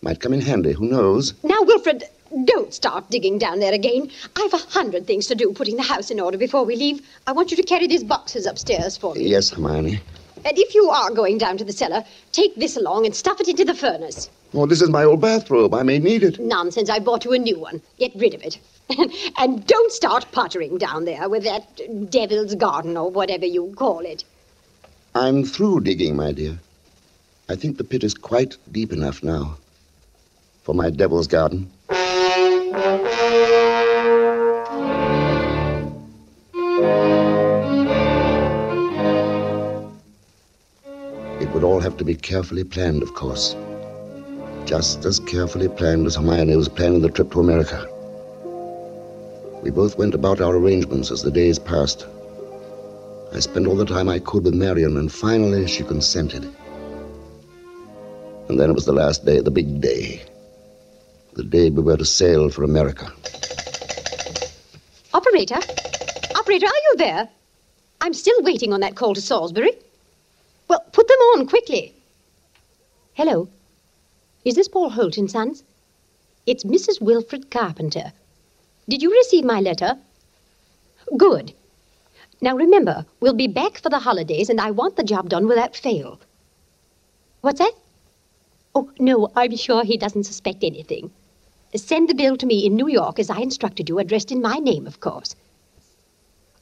Might 0.00 0.20
come 0.20 0.32
in 0.32 0.40
handy. 0.40 0.72
Who 0.72 0.86
knows? 0.86 1.34
Now, 1.44 1.62
Wilfred, 1.62 2.04
don't 2.44 2.72
start 2.72 3.10
digging 3.10 3.38
down 3.38 3.60
there 3.60 3.72
again. 3.72 4.10
I've 4.36 4.54
a 4.54 4.58
hundred 4.58 5.06
things 5.06 5.26
to 5.28 5.34
do 5.34 5.52
putting 5.52 5.76
the 5.76 5.82
house 5.82 6.10
in 6.10 6.20
order 6.20 6.38
before 6.38 6.64
we 6.64 6.76
leave. 6.76 7.06
I 7.26 7.32
want 7.32 7.50
you 7.50 7.56
to 7.56 7.62
carry 7.62 7.86
these 7.86 8.04
boxes 8.04 8.46
upstairs 8.46 8.96
for 8.96 9.14
me. 9.14 9.26
Yes, 9.26 9.50
Hermione. 9.50 10.00
And 10.44 10.58
if 10.58 10.74
you 10.74 10.90
are 10.90 11.10
going 11.10 11.38
down 11.38 11.56
to 11.58 11.64
the 11.64 11.72
cellar, 11.72 12.04
take 12.32 12.54
this 12.56 12.76
along 12.76 13.06
and 13.06 13.14
stuff 13.14 13.40
it 13.40 13.48
into 13.48 13.64
the 13.64 13.74
furnace. 13.74 14.28
Oh, 14.54 14.66
this 14.66 14.82
is 14.82 14.90
my 14.90 15.04
old 15.04 15.20
bathrobe. 15.20 15.72
I 15.72 15.82
may 15.82 15.98
need 15.98 16.22
it. 16.22 16.38
Nonsense, 16.40 16.90
I 16.90 16.98
bought 16.98 17.24
you 17.24 17.32
a 17.32 17.38
new 17.38 17.58
one. 17.58 17.80
Get 17.98 18.12
rid 18.16 18.34
of 18.34 18.42
it. 18.42 18.58
and 19.38 19.66
don't 19.66 19.92
start 19.92 20.26
pottering 20.32 20.78
down 20.78 21.04
there 21.04 21.28
with 21.28 21.44
that 21.44 22.10
devil's 22.10 22.54
garden 22.54 22.96
or 22.96 23.10
whatever 23.10 23.46
you 23.46 23.72
call 23.76 24.00
it. 24.00 24.24
I'm 25.14 25.44
through 25.44 25.80
digging, 25.80 26.16
my 26.16 26.32
dear. 26.32 26.58
I 27.48 27.54
think 27.54 27.76
the 27.76 27.84
pit 27.84 28.02
is 28.02 28.14
quite 28.14 28.56
deep 28.72 28.92
enough 28.92 29.22
now 29.22 29.56
for 30.62 30.74
my 30.74 30.90
devil's 30.90 31.26
garden. 31.26 31.70
It 41.40 41.48
would 41.52 41.64
all 41.64 41.80
have 41.80 41.96
to 41.96 42.04
be 42.04 42.14
carefully 42.14 42.64
planned, 42.64 43.02
of 43.02 43.14
course. 43.14 43.56
Just 44.64 45.04
as 45.04 45.18
carefully 45.20 45.68
planned 45.68 46.06
as 46.06 46.16
Hermione 46.16 46.56
was 46.56 46.68
planning 46.68 47.00
the 47.02 47.10
trip 47.10 47.32
to 47.32 47.40
America. 47.40 47.88
We 49.62 49.70
both 49.70 49.98
went 49.98 50.14
about 50.14 50.40
our 50.40 50.56
arrangements 50.56 51.10
as 51.10 51.22
the 51.22 51.30
days 51.30 51.58
passed. 51.58 52.06
I 53.32 53.40
spent 53.40 53.66
all 53.66 53.76
the 53.76 53.84
time 53.84 54.08
I 54.08 54.18
could 54.18 54.44
with 54.44 54.54
Marion, 54.54 54.96
and 54.96 55.10
finally 55.10 55.66
she 55.66 55.82
consented. 55.82 56.48
And 58.48 58.60
then 58.60 58.70
it 58.70 58.74
was 58.74 58.84
the 58.84 58.92
last 58.92 59.24
day, 59.24 59.40
the 59.40 59.50
big 59.50 59.80
day. 59.80 60.22
The 61.34 61.44
day 61.44 61.70
we 61.70 61.82
were 61.82 61.96
to 61.96 62.04
sail 62.04 62.50
for 62.50 62.62
America. 62.62 63.10
Operator? 65.14 65.60
Operator, 66.36 66.66
are 66.66 66.82
you 66.90 66.94
there? 66.98 67.26
I'm 68.02 68.12
still 68.12 68.36
waiting 68.42 68.74
on 68.74 68.80
that 68.80 68.96
call 68.96 69.14
to 69.14 69.20
Salisbury. 69.22 69.72
Well, 70.68 70.84
put 70.92 71.08
them 71.08 71.16
on 71.34 71.46
quickly. 71.46 71.94
Hello. 73.14 73.48
Is 74.44 74.56
this 74.56 74.68
Paul 74.68 74.90
Holt 74.90 75.16
and 75.16 75.30
Sons? 75.30 75.64
It's 76.44 76.64
Mrs. 76.64 77.00
Wilfred 77.00 77.50
Carpenter. 77.50 78.12
Did 78.86 79.00
you 79.00 79.10
receive 79.10 79.44
my 79.44 79.60
letter? 79.60 79.96
Good. 81.16 81.54
Now 82.42 82.56
remember, 82.56 83.06
we'll 83.20 83.32
be 83.32 83.46
back 83.46 83.78
for 83.78 83.88
the 83.88 84.00
holidays, 84.00 84.50
and 84.50 84.60
I 84.60 84.70
want 84.70 84.96
the 84.96 85.02
job 85.02 85.30
done 85.30 85.48
without 85.48 85.76
fail. 85.76 86.20
What's 87.40 87.58
that? 87.58 87.72
Oh, 88.74 88.90
no, 88.98 89.30
I'm 89.34 89.56
sure 89.56 89.82
he 89.82 89.96
doesn't 89.96 90.24
suspect 90.24 90.62
anything. 90.62 91.10
Send 91.74 92.08
the 92.08 92.14
bill 92.14 92.36
to 92.36 92.46
me 92.46 92.66
in 92.66 92.76
New 92.76 92.88
York 92.88 93.18
as 93.18 93.30
I 93.30 93.38
instructed 93.38 93.88
you, 93.88 93.98
addressed 93.98 94.30
in 94.30 94.42
my 94.42 94.56
name, 94.56 94.86
of 94.86 95.00
course. 95.00 95.34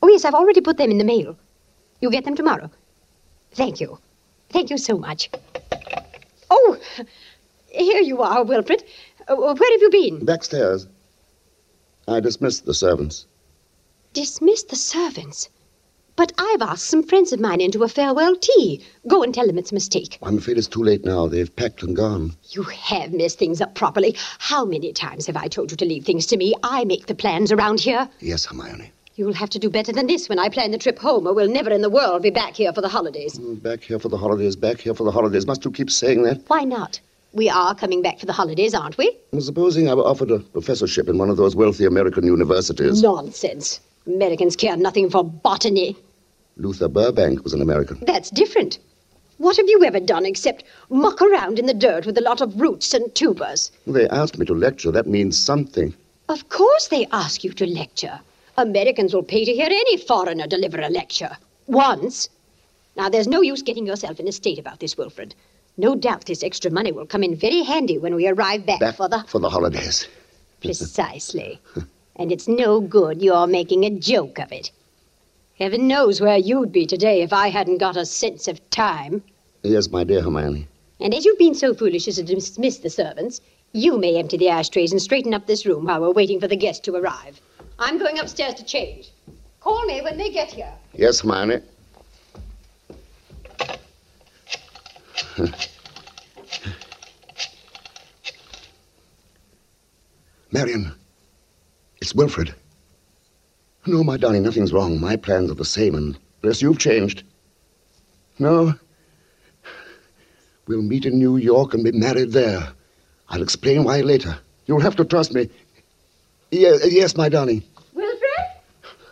Oh, 0.03 0.09
yes, 0.09 0.25
I've 0.25 0.35
already 0.35 0.61
put 0.61 0.77
them 0.77 0.91
in 0.91 0.99
the 0.99 1.05
mail. 1.05 1.37
You'll 2.01 2.13
get 2.13 2.25
them 2.25 2.37
tomorrow. 2.37 2.71
Thank 3.53 3.81
you. 3.81 3.99
Thank 4.51 4.71
you 4.71 4.79
so 4.79 4.97
much. 4.97 5.31
Oh, 6.51 6.79
here 7.69 8.01
you 8.01 8.23
are, 8.23 8.45
Wilfred. 8.45 8.85
Uh, 9.29 9.37
where 9.37 9.73
have 9.73 9.83
you 9.83 9.91
been? 9.91 10.25
Backstairs. 10.25 10.87
I 12.09 12.21
dismissed 12.21 12.65
the 12.65 12.75
servants. 12.75 13.27
Dismissed 14.13 14.69
the 14.69 14.77
servants? 14.77 15.49
But 16.17 16.33
I've 16.39 16.63
asked 16.63 16.87
some 16.87 17.03
friends 17.03 17.33
of 17.33 17.41
mine 17.41 17.61
into 17.61 17.83
a 17.83 17.89
farewell 17.89 18.37
tea. 18.37 18.83
Go 19.09 19.23
and 19.23 19.35
tell 19.35 19.47
them 19.47 19.59
it's 19.59 19.71
a 19.71 19.75
mistake. 19.75 20.19
I'm 20.23 20.39
afraid 20.39 20.59
it's 20.59 20.67
too 20.67 20.83
late 20.83 21.05
now. 21.05 21.27
They've 21.29 21.55
packed 21.55 21.83
and 21.83 21.97
gone. 21.97 22.33
You 22.51 22.63
have 22.65 23.13
messed 23.13 23.39
things 23.39 23.61
up 23.61 23.75
properly. 23.75 24.17
How 24.39 24.65
many 24.65 24.93
times 24.93 25.27
have 25.27 25.37
I 25.37 25.49
told 25.49 25.71
you 25.71 25.77
to 25.79 25.85
leave 25.85 26.05
things 26.05 26.27
to 26.27 26.37
me? 26.37 26.55
I 26.63 26.85
make 26.85 27.07
the 27.07 27.15
plans 27.15 27.53
around 27.53 27.81
here. 27.81 28.09
Yes, 28.21 28.45
Hermione. 28.45 28.93
You'll 29.17 29.33
have 29.35 29.51
to 29.51 29.59
do 29.59 29.69
better 29.69 29.93
than 29.93 30.07
this 30.07 30.29
when 30.29 30.39
I 30.39 30.49
plan 30.49 30.71
the 30.71 30.79
trip 30.79 30.99
home, 30.99 31.27
or 31.27 31.35
we'll 31.35 31.51
never 31.51 31.71
in 31.71 31.83
the 31.83 31.91
world 31.91 32.23
be 32.23 32.31
back 32.31 32.55
here 32.55 32.73
for 32.73 32.81
the 32.81 32.89
holidays. 32.89 33.39
Mm, 33.39 33.63
Back 33.63 33.83
here 33.83 33.99
for 33.99 34.09
the 34.09 34.17
holidays, 34.17 34.57
back 34.57 34.81
here 34.81 34.95
for 34.95 35.05
the 35.05 35.11
holidays. 35.11 35.47
Must 35.47 35.65
you 35.65 35.71
keep 35.71 35.91
saying 35.91 36.23
that? 36.23 36.41
Why 36.47 36.65
not? 36.65 37.01
We 37.33 37.49
are 37.51 37.75
coming 37.75 38.03
back 38.03 38.19
for 38.19 38.27
the 38.27 38.33
holidays, 38.33 38.75
aren't 38.75 38.99
we? 38.99 39.17
Supposing 39.39 39.89
I 39.89 39.95
were 39.95 40.05
offered 40.07 40.31
a 40.31 40.39
professorship 40.39 41.09
in 41.09 41.19
one 41.19 41.29
of 41.31 41.37
those 41.37 41.55
wealthy 41.55 41.85
American 41.85 42.25
universities. 42.25 43.03
Nonsense. 43.03 43.81
Americans 44.15 44.57
care 44.57 44.77
nothing 44.77 45.09
for 45.09 45.25
botany. 45.25 45.97
Luther 46.57 46.89
Burbank 46.89 47.45
was 47.45 47.55
an 47.55 47.63
American. 47.63 48.03
That's 48.07 48.31
different. 48.31 48.79
What 49.39 49.57
have 49.57 49.69
you 49.69 49.83
ever 49.85 50.01
done 50.01 50.27
except 50.27 50.65
muck 50.91 51.23
around 51.23 51.59
in 51.59 51.67
the 51.67 51.75
dirt 51.75 52.05
with 52.05 52.19
a 52.19 52.23
lot 52.23 52.41
of 52.41 52.61
roots 52.61 52.93
and 52.93 53.15
tubers? 53.15 53.71
They 53.87 54.09
asked 54.09 54.37
me 54.37 54.45
to 54.47 54.53
lecture. 54.53 54.91
That 54.91 55.07
means 55.07 55.39
something. 55.39 55.95
Of 56.29 56.49
course 56.49 56.89
they 56.89 57.07
ask 57.13 57.45
you 57.45 57.53
to 57.53 57.67
lecture. 57.67 58.21
Americans 58.59 59.15
will 59.15 59.23
pay 59.23 59.45
to 59.45 59.53
hear 59.53 59.69
any 59.71 59.97
foreigner 59.97 60.47
deliver 60.47 60.81
a 60.81 60.91
lecture. 60.91 61.37
Once. 61.67 62.29
Now, 62.97 63.09
there's 63.09 63.29
no 63.29 63.41
use 63.41 63.63
getting 63.63 63.87
yourself 63.87 64.21
in 64.21 64.29
a 64.29 64.33
state 64.33 64.59
about 64.59 64.81
this, 64.81 64.99
Wilfred. 64.99 65.35
No 65.77 65.95
doubt 65.95 66.27
this 66.27 66.43
extra 66.43 66.71
money 66.71 66.93
will 66.93 67.07
come 67.07 67.23
in 67.23 67.35
very 67.37 67.63
handy 67.63 67.97
when 67.97 68.15
we 68.15 68.27
arrive 68.27 68.67
back, 68.67 68.81
Back 68.81 68.97
for 68.97 69.09
the... 69.09 69.25
for 69.29 69.39
the 69.39 69.49
holidays. 69.49 70.09
Precisely. 70.61 71.61
and 72.21 72.31
it's 72.31 72.47
no 72.47 72.81
good 72.83 73.23
you're 73.23 73.47
making 73.47 73.85
a 73.85 73.91
joke 73.91 74.39
of 74.39 74.53
it. 74.53 74.71
Heaven 75.59 75.89
knows 75.89 76.21
where 76.21 76.37
you'd 76.37 76.71
be 76.71 76.85
today 76.85 77.23
if 77.23 77.33
I 77.33 77.49
hadn't 77.49 77.79
got 77.79 77.97
a 77.97 78.05
sense 78.05 78.47
of 78.47 78.69
time. 78.69 79.23
Yes, 79.63 79.89
my 79.89 80.05
dear 80.05 80.21
Hermione. 80.21 80.69
And 81.01 81.15
as 81.15 81.25
you've 81.25 81.39
been 81.39 81.55
so 81.55 81.73
foolish 81.73 82.07
as 82.09 82.17
to 82.17 82.23
dismiss 82.23 82.77
the 82.79 82.91
servants, 82.91 83.41
you 83.73 83.97
may 83.99 84.19
empty 84.19 84.37
the 84.37 84.51
ashtrays 84.51 84.93
and 84.93 85.01
straighten 85.01 85.33
up 85.33 85.47
this 85.47 85.65
room 85.65 85.87
while 85.87 86.03
we're 86.03 86.13
waiting 86.13 86.39
for 86.41 86.47
the 86.47 86.57
guests 86.57 86.85
to 86.85 86.95
arrive. 86.95 87.41
I'm 87.79 87.99
going 87.99 88.19
upstairs 88.19 88.53
to 88.55 88.65
change. 88.65 89.09
Call 89.61 89.87
me 89.87 90.03
when 90.03 90.19
they 90.19 90.31
get 90.31 90.53
here. 90.53 90.75
Yes, 90.93 91.21
Hermione. 91.21 91.63
Marion, 100.53 100.93
it's 102.01 102.15
Wilfred. 102.15 102.55
No, 103.87 104.03
my 104.03 104.17
darling, 104.17 104.43
nothing's 104.43 104.73
wrong. 104.73 105.01
My 105.01 105.17
plans 105.17 105.51
are 105.51 105.55
the 105.55 105.65
same, 105.65 106.17
unless 106.43 106.63
you've 106.63 106.79
changed. 106.79 107.23
No. 108.39 108.75
We'll 110.67 110.83
meet 110.83 111.07
in 111.07 111.19
New 111.19 111.37
York 111.37 111.75
and 111.75 111.85
be 111.85 111.93
married 111.93 112.33
there. 112.33 112.73
I'll 113.29 113.43
explain 113.43 113.85
why 113.85 114.01
later. 114.01 114.39
You'll 114.67 114.81
have 114.81 114.97
to 114.97 115.05
trust 115.05 115.35
me. 115.35 115.49
Yes, 116.51 116.81
yes, 116.91 117.17
my 117.17 117.29
darling. 117.29 117.63
Wilfred? 117.95 118.47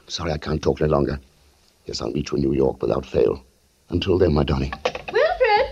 Sorry, 0.06 0.32
I 0.32 0.38
can't 0.38 0.62
talk 0.62 0.80
any 0.80 0.90
longer. 0.90 1.20
Yes, 1.86 2.00
I'll 2.02 2.10
meet 2.10 2.30
you 2.30 2.36
in 2.36 2.42
New 2.42 2.54
York 2.54 2.82
without 2.82 3.06
fail. 3.06 3.42
Until 3.90 4.18
then, 4.18 4.34
my 4.34 4.44
darling. 4.44 4.72
Wilfred? 4.84 5.66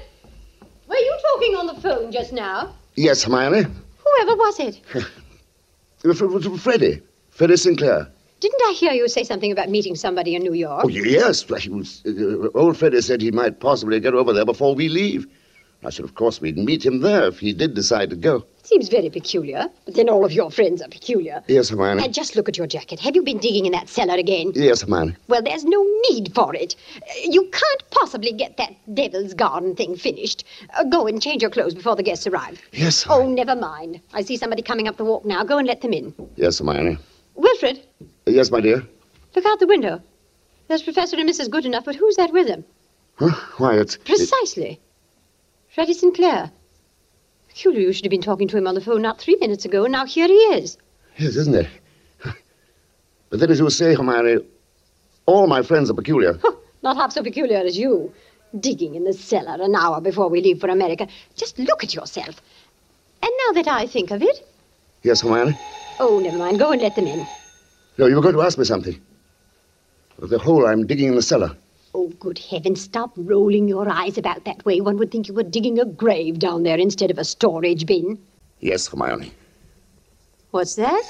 Were 0.88 0.96
you 0.96 1.18
talking 1.32 1.54
on 1.56 1.66
the 1.66 1.80
phone 1.80 2.12
just 2.12 2.32
now? 2.32 2.74
Yes, 2.94 3.22
Hermione. 3.24 3.62
Whoever 3.62 4.36
was 4.36 4.60
it? 4.60 4.80
F- 6.10 6.22
F- 6.22 6.60
Freddie. 6.60 7.02
Freddie 7.30 7.56
Sinclair. 7.56 8.08
Didn't 8.40 8.60
I 8.66 8.72
hear 8.72 8.92
you 8.92 9.08
say 9.08 9.24
something 9.24 9.50
about 9.50 9.70
meeting 9.70 9.94
somebody 9.96 10.34
in 10.34 10.42
New 10.42 10.52
York? 10.52 10.82
Oh, 10.84 10.88
yes. 10.88 11.42
He 11.62 11.70
was, 11.70 12.02
uh, 12.06 12.48
old 12.54 12.76
Freddie 12.76 13.00
said 13.00 13.22
he 13.22 13.30
might 13.30 13.60
possibly 13.60 13.98
get 13.98 14.14
over 14.14 14.32
there 14.32 14.44
before 14.44 14.74
we 14.74 14.88
leave. 14.88 15.26
I 15.86 15.90
should, 15.90 16.04
of 16.04 16.16
course, 16.16 16.40
we'd 16.40 16.58
meet 16.58 16.84
him 16.84 17.00
there 17.00 17.28
if 17.28 17.38
he 17.38 17.52
did 17.52 17.74
decide 17.74 18.10
to 18.10 18.16
go. 18.16 18.44
Seems 18.64 18.88
very 18.88 19.08
peculiar. 19.08 19.68
But 19.84 19.94
then 19.94 20.08
all 20.08 20.24
of 20.24 20.32
your 20.32 20.50
friends 20.50 20.82
are 20.82 20.88
peculiar. 20.88 21.44
Yes, 21.46 21.68
Hermione. 21.68 22.02
And 22.02 22.12
just 22.12 22.34
look 22.34 22.48
at 22.48 22.58
your 22.58 22.66
jacket. 22.66 22.98
Have 22.98 23.14
you 23.14 23.22
been 23.22 23.38
digging 23.38 23.66
in 23.66 23.72
that 23.72 23.88
cellar 23.88 24.14
again? 24.16 24.50
Yes, 24.56 24.80
Hermione. 24.82 25.14
Well, 25.28 25.42
there's 25.42 25.64
no 25.64 25.80
need 26.10 26.34
for 26.34 26.52
it. 26.56 26.74
Uh, 26.96 27.04
You 27.22 27.42
can't 27.42 27.90
possibly 27.92 28.32
get 28.32 28.56
that 28.56 28.74
devil's 28.92 29.32
garden 29.32 29.76
thing 29.76 29.94
finished. 29.94 30.42
Uh, 30.76 30.82
go 30.82 31.06
and 31.06 31.22
change 31.22 31.40
your 31.42 31.52
clothes 31.52 31.74
before 31.74 31.94
the 31.94 32.02
guests 32.02 32.26
arrive. 32.26 32.60
Yes, 32.72 33.06
Oh, 33.08 33.28
never 33.28 33.54
mind. 33.54 34.00
I 34.12 34.22
see 34.22 34.36
somebody 34.36 34.62
coming 34.62 34.88
up 34.88 34.96
the 34.96 35.04
walk 35.04 35.24
now. 35.24 35.44
Go 35.44 35.58
and 35.58 35.68
let 35.68 35.82
them 35.82 35.92
in. 35.92 36.12
Yes, 36.34 36.58
Hermione. 36.58 36.98
Wilfred, 37.36 37.80
Yes, 38.26 38.50
my 38.50 38.60
dear. 38.60 38.82
look 39.36 39.46
out 39.46 39.60
the 39.60 39.68
window. 39.68 40.02
There's 40.66 40.82
Professor 40.82 41.16
and 41.16 41.28
Mrs. 41.30 41.48
Goodenough, 41.48 41.84
but 41.84 41.94
who's 41.94 42.16
that 42.16 42.32
with 42.32 42.48
them? 42.48 42.64
Huh? 43.14 43.30
Why, 43.58 43.78
it's... 43.78 43.96
Precisely. 43.98 44.80
Freddie 45.76 45.92
Sinclair. 45.92 46.50
Peculiar 47.48 47.80
you 47.80 47.92
should 47.92 48.06
have 48.06 48.10
been 48.10 48.22
talking 48.22 48.48
to 48.48 48.56
him 48.56 48.66
on 48.66 48.74
the 48.74 48.80
phone 48.80 49.02
not 49.02 49.20
three 49.20 49.36
minutes 49.42 49.66
ago, 49.66 49.84
and 49.84 49.92
now 49.92 50.06
here 50.06 50.26
he 50.26 50.32
is. 50.32 50.78
Yes, 51.18 51.36
isn't 51.36 51.54
it? 51.54 51.68
But 53.28 53.40
then, 53.40 53.50
as 53.50 53.58
you 53.58 53.68
say, 53.68 53.94
Hermione, 53.94 54.38
all 55.26 55.46
my 55.48 55.60
friends 55.60 55.90
are 55.90 55.94
peculiar. 55.94 56.40
Not 56.82 56.96
half 56.96 57.12
so 57.12 57.22
peculiar 57.22 57.58
as 57.58 57.76
you. 57.76 58.10
Digging 58.58 58.94
in 58.94 59.04
the 59.04 59.12
cellar 59.12 59.62
an 59.62 59.74
hour 59.76 60.00
before 60.00 60.30
we 60.30 60.40
leave 60.40 60.60
for 60.60 60.70
America. 60.70 61.08
Just 61.34 61.58
look 61.58 61.84
at 61.84 61.92
yourself. 61.92 62.40
And 63.22 63.30
now 63.46 63.52
that 63.60 63.68
I 63.68 63.86
think 63.86 64.10
of 64.12 64.22
it, 64.22 64.48
Yes, 65.02 65.20
Hermione? 65.20 65.58
oh, 66.00 66.20
never 66.20 66.38
mind. 66.38 66.58
Go 66.58 66.72
and 66.72 66.80
let 66.80 66.94
them 66.94 67.06
in. 67.06 67.26
No, 67.98 68.06
you 68.06 68.14
were 68.16 68.22
going 68.22 68.34
to 68.36 68.40
ask 68.42 68.56
me 68.56 68.64
something. 68.64 68.98
Of 70.22 70.30
the 70.30 70.38
hole 70.38 70.66
I'm 70.66 70.86
digging 70.86 71.08
in 71.08 71.16
the 71.16 71.20
cellar. 71.22 71.54
Oh, 71.98 72.12
good 72.20 72.38
heavens, 72.38 72.82
stop 72.82 73.12
rolling 73.16 73.68
your 73.68 73.88
eyes 73.88 74.18
about 74.18 74.44
that 74.44 74.62
way. 74.66 74.82
One 74.82 74.98
would 74.98 75.10
think 75.10 75.28
you 75.28 75.34
were 75.34 75.42
digging 75.42 75.78
a 75.78 75.86
grave 75.86 76.38
down 76.38 76.62
there 76.62 76.76
instead 76.76 77.10
of 77.10 77.16
a 77.16 77.24
storage 77.24 77.86
bin. 77.86 78.18
Yes, 78.60 78.86
Hermione. 78.86 79.32
What's 80.50 80.74
that? 80.74 81.02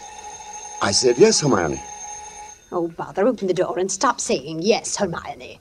I 0.81 0.93
said 0.93 1.19
yes, 1.19 1.41
Hermione. 1.41 1.83
Oh, 2.71 2.87
bother, 2.87 3.27
open 3.27 3.49
the 3.49 3.53
door 3.55 3.81
and 3.81 3.91
stop 3.91 4.21
saying 4.21 4.63
yes, 4.63 4.95
Hermione. 4.95 5.59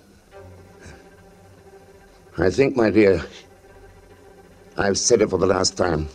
I 2.38 2.52
think, 2.52 2.76
my 2.76 2.92
dear, 2.92 3.26
I've 4.78 5.00
said 5.00 5.24
it 5.24 5.32
for 5.32 5.40
the 5.40 5.48
last 5.48 5.76
time. 5.76 6.08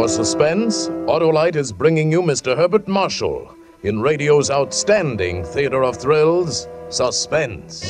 For 0.00 0.08
suspense, 0.08 0.88
Autolite 1.12 1.56
is 1.56 1.72
bringing 1.72 2.10
you 2.10 2.22
Mr. 2.22 2.56
Herbert 2.56 2.88
Marshall 2.88 3.54
in 3.82 4.00
radio's 4.00 4.50
outstanding 4.50 5.44
theater 5.44 5.84
of 5.84 5.98
thrills, 5.98 6.68
Suspense. 6.88 7.84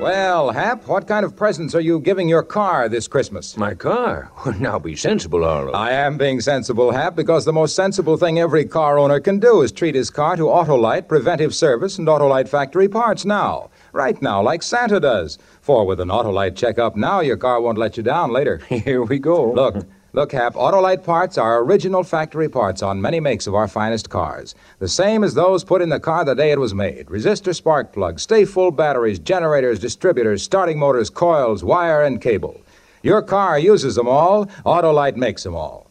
Well, 0.00 0.30
Well, 0.40 0.52
Hap, 0.52 0.86
what 0.86 1.06
kind 1.06 1.26
of 1.26 1.36
presents 1.36 1.74
are 1.74 1.80
you 1.80 2.00
giving 2.00 2.28
your 2.28 2.42
car 2.42 2.88
this 2.88 3.06
Christmas? 3.06 3.56
My 3.56 3.74
car? 3.74 4.30
Now 4.58 4.78
be 4.78 4.96
sensible, 4.96 5.42
Harlow. 5.42 5.72
I 5.72 5.90
am 5.90 6.16
being 6.16 6.40
sensible, 6.40 6.92
Hap, 6.92 7.14
because 7.14 7.44
the 7.44 7.52
most 7.52 7.76
sensible 7.76 8.16
thing 8.16 8.38
every 8.38 8.64
car 8.64 8.98
owner 8.98 9.20
can 9.20 9.38
do 9.38 9.60
is 9.60 9.70
treat 9.70 9.94
his 9.94 10.08
car 10.08 10.36
to 10.36 10.44
Autolite 10.44 11.08
preventive 11.08 11.54
service 11.54 11.98
and 11.98 12.08
Autolite 12.08 12.48
factory 12.48 12.88
parts 12.88 13.26
now. 13.26 13.70
Right 13.92 14.22
now, 14.22 14.40
like 14.40 14.62
Santa 14.62 14.98
does. 15.00 15.36
For 15.70 15.86
with 15.86 16.00
an 16.00 16.08
Autolite 16.08 16.56
checkup 16.56 16.96
now, 16.96 17.20
your 17.20 17.36
car 17.36 17.60
won't 17.60 17.78
let 17.78 17.96
you 17.96 18.02
down 18.02 18.32
later. 18.32 18.56
Here 18.68 19.04
we 19.04 19.20
go. 19.20 19.52
Look, 19.52 19.86
look, 20.12 20.32
Hap, 20.32 20.54
Autolite 20.54 21.04
parts 21.04 21.38
are 21.38 21.62
original 21.62 22.02
factory 22.02 22.48
parts 22.48 22.82
on 22.82 23.00
many 23.00 23.20
makes 23.20 23.46
of 23.46 23.54
our 23.54 23.68
finest 23.68 24.10
cars. 24.10 24.56
The 24.80 24.88
same 24.88 25.22
as 25.22 25.34
those 25.34 25.62
put 25.62 25.80
in 25.80 25.88
the 25.88 26.00
car 26.00 26.24
the 26.24 26.34
day 26.34 26.50
it 26.50 26.58
was 26.58 26.74
made. 26.74 27.06
Resistor 27.06 27.54
spark 27.54 27.92
plugs, 27.92 28.22
stay 28.22 28.44
full 28.44 28.72
batteries, 28.72 29.20
generators, 29.20 29.78
distributors, 29.78 30.42
starting 30.42 30.76
motors, 30.76 31.08
coils, 31.08 31.62
wire, 31.62 32.02
and 32.02 32.20
cable. 32.20 32.60
Your 33.04 33.22
car 33.22 33.56
uses 33.56 33.94
them 33.94 34.08
all, 34.08 34.46
Autolite 34.66 35.14
makes 35.14 35.44
them 35.44 35.54
all. 35.54 35.89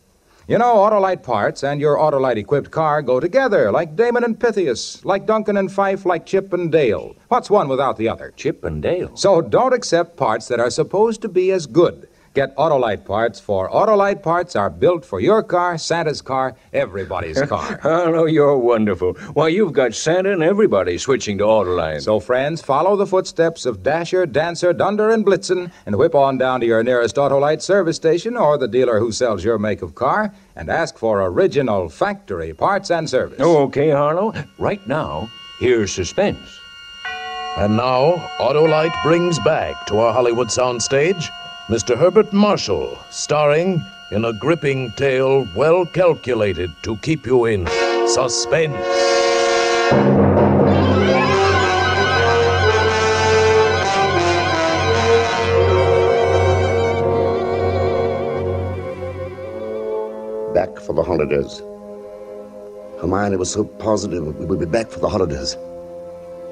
You 0.49 0.57
know, 0.57 0.77
Autolite 0.77 1.21
parts 1.21 1.63
and 1.63 1.79
your 1.79 1.97
Autolite 1.97 2.37
equipped 2.37 2.71
car 2.71 3.03
go 3.03 3.19
together, 3.19 3.71
like 3.71 3.95
Damon 3.95 4.23
and 4.23 4.39
Pythias, 4.39 5.05
like 5.05 5.27
Duncan 5.27 5.57
and 5.57 5.71
Fife, 5.71 6.07
like 6.07 6.25
Chip 6.25 6.51
and 6.53 6.71
Dale. 6.71 7.15
What's 7.27 7.51
one 7.51 7.67
without 7.67 7.97
the 7.97 8.09
other? 8.09 8.33
Chip 8.35 8.63
and 8.63 8.81
Dale. 8.81 9.15
So 9.15 9.41
don't 9.43 9.75
accept 9.75 10.17
parts 10.17 10.47
that 10.47 10.59
are 10.59 10.71
supposed 10.71 11.21
to 11.21 11.29
be 11.29 11.51
as 11.51 11.67
good. 11.67 12.08
Get 12.35 12.55
Autolite 12.57 13.05
parts, 13.05 13.39
for 13.39 13.69
Autolite 13.71 14.21
parts 14.21 14.55
are 14.55 14.69
built 14.69 15.03
for 15.03 15.19
your 15.19 15.41
car, 15.41 15.79
Santa's 15.79 16.21
car, 16.21 16.55
everybody's 16.71 17.41
car. 17.47 17.79
Oh, 17.83 17.89
Harlow, 17.89 18.25
you're 18.25 18.57
wonderful. 18.57 19.13
Why, 19.33 19.47
you've 19.47 19.73
got 19.73 19.95
Santa 19.95 20.31
and 20.31 20.43
everybody 20.43 20.99
switching 20.99 21.39
to 21.39 21.45
Autolite. 21.45 22.03
So, 22.03 22.19
friends, 22.19 22.61
follow 22.61 22.95
the 22.95 23.07
footsteps 23.07 23.65
of 23.65 23.81
Dasher, 23.81 24.27
Dancer, 24.27 24.73
Dunder, 24.73 25.09
and 25.09 25.25
Blitzen 25.25 25.71
and 25.87 25.95
whip 25.95 26.13
on 26.13 26.37
down 26.37 26.59
to 26.59 26.67
your 26.67 26.83
nearest 26.83 27.15
Autolite 27.15 27.63
service 27.63 27.95
station 27.95 28.37
or 28.37 28.57
the 28.59 28.67
dealer 28.67 28.99
who 28.99 29.11
sells 29.11 29.43
your 29.43 29.57
make 29.57 29.81
of 29.81 29.95
car 29.95 30.31
and 30.55 30.69
ask 30.69 30.97
for 30.99 31.23
original 31.23 31.89
factory 31.89 32.53
parts 32.53 32.91
and 32.91 33.09
service. 33.09 33.39
Oh, 33.41 33.63
okay, 33.63 33.89
Harlow. 33.89 34.33
Right 34.59 34.85
now, 34.87 35.29
here's 35.59 35.91
suspense. 35.91 36.59
And 37.57 37.75
now, 37.75 38.15
Autolite 38.37 38.95
brings 39.03 39.39
back 39.39 39.87
to 39.87 39.97
our 39.97 40.13
Hollywood 40.13 40.47
soundstage 40.47 41.27
Mr. 41.69 41.95
Herbert 41.95 42.33
Marshall, 42.33 42.97
starring 43.11 43.79
in 44.09 44.25
a 44.25 44.33
gripping 44.33 44.91
tale 44.93 45.47
well 45.55 45.85
calculated 45.85 46.71
to 46.81 46.97
keep 46.97 47.27
you 47.27 47.45
in 47.45 47.67
suspense. 48.07 48.73
Back 60.55 60.79
for 60.79 60.93
the 60.93 61.03
holidays. 61.03 61.61
Hermione 62.99 63.37
was 63.37 63.51
so 63.51 63.63
positive 63.63 64.35
we 64.39 64.45
would 64.45 64.59
be 64.59 64.65
back 64.65 64.89
for 64.89 65.01
the 65.01 65.09
holidays. 65.09 65.55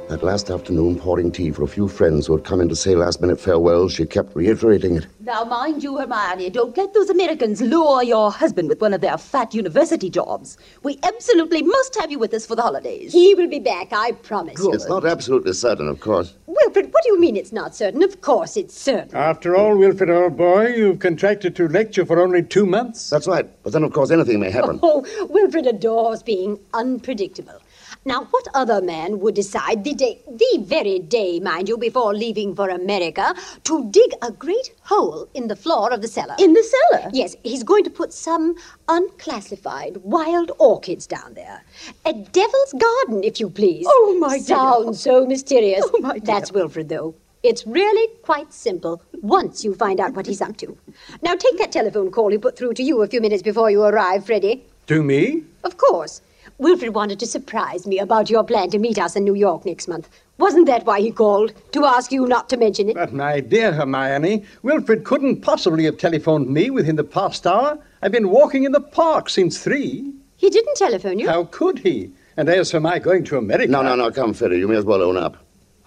That 0.09 0.23
last 0.23 0.49
afternoon, 0.49 0.97
pouring 0.97 1.33
tea 1.33 1.51
for 1.51 1.63
a 1.63 1.67
few 1.67 1.89
friends 1.89 2.27
who 2.27 2.35
had 2.37 2.45
come 2.45 2.61
in 2.61 2.69
to 2.69 2.77
say 2.77 2.95
last 2.95 3.19
minute 3.19 3.41
farewells, 3.41 3.91
she 3.91 4.05
kept 4.05 4.33
reiterating 4.37 4.95
it. 4.95 5.07
Now, 5.19 5.43
mind 5.43 5.83
you, 5.83 5.97
Hermione, 5.97 6.49
don't 6.49 6.77
let 6.77 6.93
those 6.93 7.09
Americans 7.09 7.59
lure 7.59 8.03
your 8.03 8.31
husband 8.31 8.69
with 8.69 8.79
one 8.79 8.93
of 8.93 9.01
their 9.01 9.17
fat 9.17 9.53
university 9.53 10.09
jobs. 10.09 10.57
We 10.81 10.97
absolutely 11.03 11.61
must 11.61 11.99
have 11.99 12.09
you 12.09 12.19
with 12.19 12.33
us 12.33 12.45
for 12.45 12.55
the 12.55 12.61
holidays. 12.61 13.11
He 13.11 13.35
will 13.35 13.49
be 13.49 13.59
back, 13.59 13.91
I 13.91 14.13
promise. 14.13 14.55
It's 14.61 14.87
not 14.87 15.05
absolutely 15.05 15.51
certain, 15.51 15.89
of 15.89 15.99
course. 15.99 16.35
Wilfred, 16.45 16.93
what 16.93 17.03
do 17.03 17.09
you 17.09 17.19
mean 17.19 17.35
it's 17.35 17.51
not 17.51 17.75
certain? 17.75 18.01
Of 18.01 18.21
course 18.21 18.55
it's 18.55 18.79
certain. 18.79 19.13
After 19.13 19.57
all, 19.57 19.77
Wilfred, 19.77 20.09
old 20.09 20.37
boy, 20.37 20.67
you've 20.67 20.99
contracted 20.99 21.53
to 21.57 21.67
lecture 21.67 22.05
for 22.05 22.21
only 22.21 22.43
two 22.43 22.65
months. 22.65 23.09
That's 23.09 23.27
right. 23.27 23.45
But 23.61 23.73
then, 23.73 23.83
of 23.83 23.91
course, 23.91 24.09
anything 24.09 24.39
may 24.39 24.51
happen. 24.51 24.79
Oh, 24.81 25.05
Wilfred 25.29 25.67
adores 25.67 26.23
being 26.23 26.57
unpredictable. 26.73 27.59
Now, 28.07 28.23
what 28.31 28.47
other 28.53 28.81
man 28.81 29.19
would 29.19 29.35
decide 29.35 29.83
the 29.83 29.93
day, 29.93 30.21
the 30.25 30.63
very 30.63 30.97
day, 30.97 31.41
mind 31.41 31.67
you, 31.67 31.77
before 31.77 32.13
leaving 32.13 32.55
for 32.55 32.69
America, 32.69 33.35
to 33.65 33.91
dig 33.91 34.11
a 34.21 34.31
great 34.31 34.71
hole 34.83 35.27
in 35.33 35.49
the 35.49 35.57
floor 35.57 35.91
of 35.91 36.01
the 36.01 36.07
cellar? 36.07 36.35
In 36.39 36.53
the 36.53 36.63
cellar? 36.63 37.09
Yes, 37.11 37.35
he's 37.43 37.63
going 37.63 37.83
to 37.83 37.89
put 37.89 38.13
some 38.13 38.55
unclassified 38.87 39.97
wild 40.03 40.53
orchids 40.57 41.05
down 41.05 41.33
there. 41.33 41.65
A 42.05 42.13
devil's 42.13 42.73
garden, 42.79 43.25
if 43.25 43.41
you 43.41 43.49
please. 43.49 43.85
Oh, 43.89 44.17
my 44.21 44.37
dear. 44.37 44.55
Sounds 44.55 45.01
so 45.01 45.25
mysterious. 45.25 45.83
Oh, 45.83 45.99
my 45.99 46.13
dear. 46.13 46.21
That's 46.21 46.53
Wilfred, 46.53 46.87
though. 46.87 47.13
It's 47.43 47.67
really 47.67 48.07
quite 48.21 48.53
simple 48.53 49.01
once 49.21 49.65
you 49.65 49.75
find 49.75 49.99
out 49.99 50.13
what 50.13 50.27
he's 50.27 50.41
up 50.41 50.55
to. 50.57 50.77
Now, 51.21 51.35
take 51.35 51.57
that 51.57 51.73
telephone 51.73 52.11
call 52.11 52.31
he 52.31 52.37
put 52.37 52.57
through 52.57 52.75
to 52.75 52.83
you 52.83 53.01
a 53.01 53.07
few 53.07 53.19
minutes 53.19 53.43
before 53.43 53.69
you 53.69 53.83
arrived, 53.83 54.27
Freddie. 54.27 54.63
To 54.87 55.03
me? 55.03 55.43
Of 55.65 55.75
course. 55.75 56.21
Wilfred 56.59 56.95
wanted 56.95 57.19
to 57.19 57.27
surprise 57.27 57.85
me 57.85 57.99
about 57.99 58.31
your 58.31 58.43
plan 58.43 58.71
to 58.71 58.79
meet 58.79 58.97
us 58.97 59.15
in 59.15 59.23
New 59.23 59.35
York 59.35 59.63
next 59.63 59.87
month. 59.87 60.09
Wasn't 60.39 60.65
that 60.65 60.87
why 60.87 60.99
he 60.99 61.11
called? 61.11 61.53
To 61.73 61.85
ask 61.85 62.11
you 62.11 62.25
not 62.25 62.49
to 62.49 62.57
mention 62.57 62.89
it? 62.89 62.95
But, 62.95 63.13
my 63.13 63.41
dear 63.41 63.71
Hermione, 63.71 64.43
Wilfred 64.63 65.03
couldn't 65.03 65.41
possibly 65.41 65.85
have 65.85 65.99
telephoned 65.99 66.49
me 66.49 66.71
within 66.71 66.95
the 66.95 67.03
past 67.03 67.45
hour. 67.45 67.77
I've 68.01 68.11
been 68.11 68.29
walking 68.29 68.63
in 68.63 68.71
the 68.71 68.81
park 68.81 69.29
since 69.29 69.59
three. 69.63 70.11
He 70.35 70.49
didn't 70.49 70.77
telephone 70.77 71.19
you? 71.19 71.29
How 71.29 71.43
could 71.43 71.77
he? 71.77 72.11
And 72.37 72.49
as 72.49 72.71
for 72.71 72.79
my 72.79 72.97
going 72.97 73.23
to 73.25 73.37
America. 73.37 73.71
No, 73.71 73.83
no, 73.83 73.95
no, 73.95 74.09
come, 74.09 74.33
Freddie. 74.33 74.57
You 74.57 74.67
may 74.67 74.77
as 74.77 74.85
well 74.85 75.03
own 75.03 75.17
up. 75.17 75.37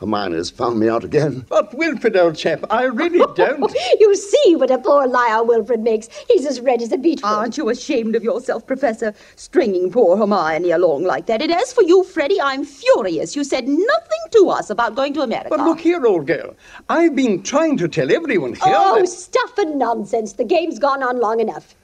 Hermione 0.00 0.36
has 0.36 0.48
found 0.48 0.80
me 0.80 0.88
out 0.88 1.04
again. 1.04 1.44
But, 1.48 1.74
Wilfred, 1.74 2.16
old 2.16 2.34
chap, 2.34 2.64
I 2.70 2.84
really 2.84 3.18
don't. 3.36 3.72
you 4.00 4.16
see 4.16 4.56
what 4.56 4.70
a 4.70 4.78
poor 4.78 5.06
liar 5.06 5.44
Wilfred 5.44 5.80
makes. 5.80 6.08
He's 6.26 6.46
as 6.46 6.60
red 6.60 6.80
as 6.80 6.90
a 6.90 6.96
beetroot. 6.96 7.30
Aren't 7.30 7.58
you 7.58 7.68
ashamed 7.68 8.16
of 8.16 8.24
yourself, 8.24 8.66
Professor, 8.66 9.12
stringing 9.36 9.90
poor 9.92 10.16
Hermione 10.16 10.70
along 10.70 11.04
like 11.04 11.26
that? 11.26 11.42
And 11.42 11.52
as 11.52 11.72
for 11.74 11.82
you, 11.82 12.02
Freddie, 12.02 12.40
I'm 12.40 12.64
furious. 12.64 13.36
You 13.36 13.44
said 13.44 13.68
nothing 13.68 14.22
to 14.32 14.48
us 14.48 14.70
about 14.70 14.94
going 14.94 15.12
to 15.14 15.20
America. 15.20 15.50
But 15.50 15.60
look 15.66 15.80
here, 15.80 16.04
old 16.06 16.26
girl. 16.26 16.56
I've 16.88 17.14
been 17.14 17.42
trying 17.42 17.76
to 17.76 17.86
tell 17.88 18.10
everyone 18.10 18.54
here. 18.54 18.62
Oh, 18.74 19.00
that- 19.00 19.06
stuff 19.06 19.58
and 19.58 19.78
nonsense. 19.78 20.32
The 20.32 20.44
game's 20.44 20.78
gone 20.78 21.02
on 21.02 21.20
long 21.20 21.40
enough. 21.40 21.74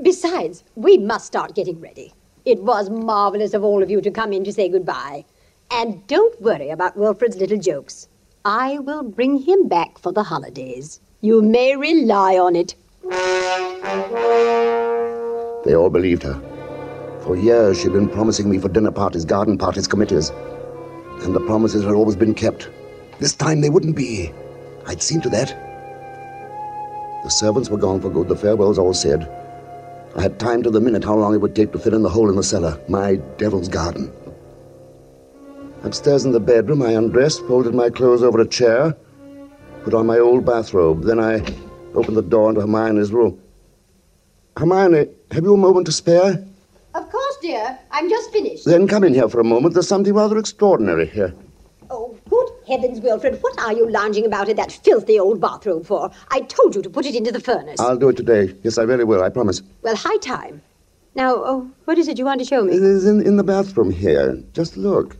Besides, 0.00 0.62
we 0.76 0.96
must 0.98 1.26
start 1.26 1.56
getting 1.56 1.80
ready. 1.80 2.12
It 2.44 2.62
was 2.62 2.88
marvelous 2.88 3.52
of 3.54 3.64
all 3.64 3.82
of 3.82 3.90
you 3.90 4.00
to 4.00 4.10
come 4.10 4.32
in 4.32 4.44
to 4.44 4.52
say 4.52 4.68
goodbye. 4.68 5.24
And 5.76 6.06
don't 6.06 6.40
worry 6.40 6.70
about 6.70 6.96
Wilfred's 6.96 7.36
little 7.36 7.58
jokes. 7.58 8.06
I 8.44 8.78
will 8.78 9.02
bring 9.02 9.38
him 9.38 9.66
back 9.66 9.98
for 9.98 10.12
the 10.12 10.22
holidays. 10.22 11.00
You 11.20 11.42
may 11.42 11.74
rely 11.74 12.38
on 12.38 12.54
it. 12.54 12.76
They 15.64 15.74
all 15.74 15.90
believed 15.90 16.22
her. 16.22 16.40
For 17.24 17.34
years, 17.34 17.80
she'd 17.80 17.92
been 17.92 18.08
promising 18.08 18.48
me 18.48 18.58
for 18.58 18.68
dinner 18.68 18.92
parties, 18.92 19.24
garden 19.24 19.58
parties, 19.58 19.88
committees. 19.88 20.30
And 21.22 21.34
the 21.34 21.40
promises 21.40 21.82
had 21.82 21.94
always 21.94 22.14
been 22.14 22.34
kept. 22.34 22.70
This 23.18 23.34
time 23.34 23.60
they 23.60 23.70
wouldn't 23.70 23.96
be. 23.96 24.32
I'd 24.86 25.02
seen 25.02 25.20
to 25.22 25.28
that. 25.30 25.48
The 27.24 27.30
servants 27.30 27.68
were 27.68 27.78
gone 27.78 28.00
for 28.00 28.10
good, 28.10 28.28
the 28.28 28.36
farewells 28.36 28.78
all 28.78 28.94
said. 28.94 29.28
I 30.14 30.22
had 30.22 30.38
time 30.38 30.62
to 30.62 30.70
the 30.70 30.80
minute 30.80 31.02
how 31.02 31.16
long 31.16 31.34
it 31.34 31.38
would 31.38 31.56
take 31.56 31.72
to 31.72 31.80
fill 31.80 31.94
in 31.94 32.02
the 32.02 32.10
hole 32.10 32.30
in 32.30 32.36
the 32.36 32.44
cellar, 32.44 32.80
my 32.88 33.16
devil's 33.38 33.68
garden. 33.68 34.12
Upstairs 35.84 36.24
in 36.24 36.32
the 36.32 36.40
bedroom, 36.40 36.80
I 36.80 36.92
undressed, 36.92 37.46
folded 37.46 37.74
my 37.74 37.90
clothes 37.90 38.22
over 38.22 38.40
a 38.40 38.48
chair, 38.48 38.96
put 39.84 39.92
on 39.92 40.06
my 40.06 40.18
old 40.18 40.46
bathrobe. 40.46 41.04
Then 41.04 41.20
I 41.20 41.40
opened 41.94 42.16
the 42.16 42.22
door 42.22 42.48
into 42.48 42.62
Hermione's 42.62 43.12
room. 43.12 43.38
Hermione, 44.56 45.10
have 45.30 45.44
you 45.44 45.52
a 45.52 45.58
moment 45.58 45.84
to 45.86 45.92
spare? 45.92 46.42
Of 46.94 47.10
course, 47.10 47.36
dear. 47.42 47.78
I'm 47.90 48.08
just 48.08 48.32
finished. 48.32 48.64
Then 48.64 48.88
come 48.88 49.04
in 49.04 49.12
here 49.12 49.28
for 49.28 49.40
a 49.40 49.44
moment. 49.44 49.74
There's 49.74 49.86
something 49.86 50.14
rather 50.14 50.38
extraordinary 50.38 51.06
here. 51.06 51.34
Oh, 51.90 52.16
good 52.30 52.48
heavens, 52.66 53.00
Wilfred, 53.00 53.42
what 53.42 53.58
are 53.60 53.74
you 53.74 53.90
lounging 53.90 54.24
about 54.24 54.48
in 54.48 54.56
that 54.56 54.72
filthy 54.72 55.20
old 55.20 55.38
bathrobe 55.38 55.84
for? 55.84 56.10
I 56.30 56.40
told 56.40 56.74
you 56.74 56.80
to 56.80 56.88
put 56.88 57.04
it 57.04 57.14
into 57.14 57.30
the 57.30 57.40
furnace. 57.40 57.78
I'll 57.78 57.98
do 57.98 58.08
it 58.08 58.16
today. 58.16 58.54
Yes, 58.62 58.78
I 58.78 58.84
really 58.84 59.04
will, 59.04 59.22
I 59.22 59.28
promise. 59.28 59.60
Well, 59.82 59.96
high 59.96 60.16
time. 60.16 60.62
Now, 61.14 61.34
oh, 61.36 61.70
what 61.84 61.98
is 61.98 62.08
it 62.08 62.18
you 62.18 62.24
want 62.24 62.40
to 62.40 62.46
show 62.46 62.64
me? 62.64 62.72
It 62.72 62.82
is 62.82 63.04
in, 63.06 63.20
in 63.26 63.36
the 63.36 63.44
bathroom 63.44 63.90
here. 63.90 64.42
Just 64.54 64.78
look. 64.78 65.14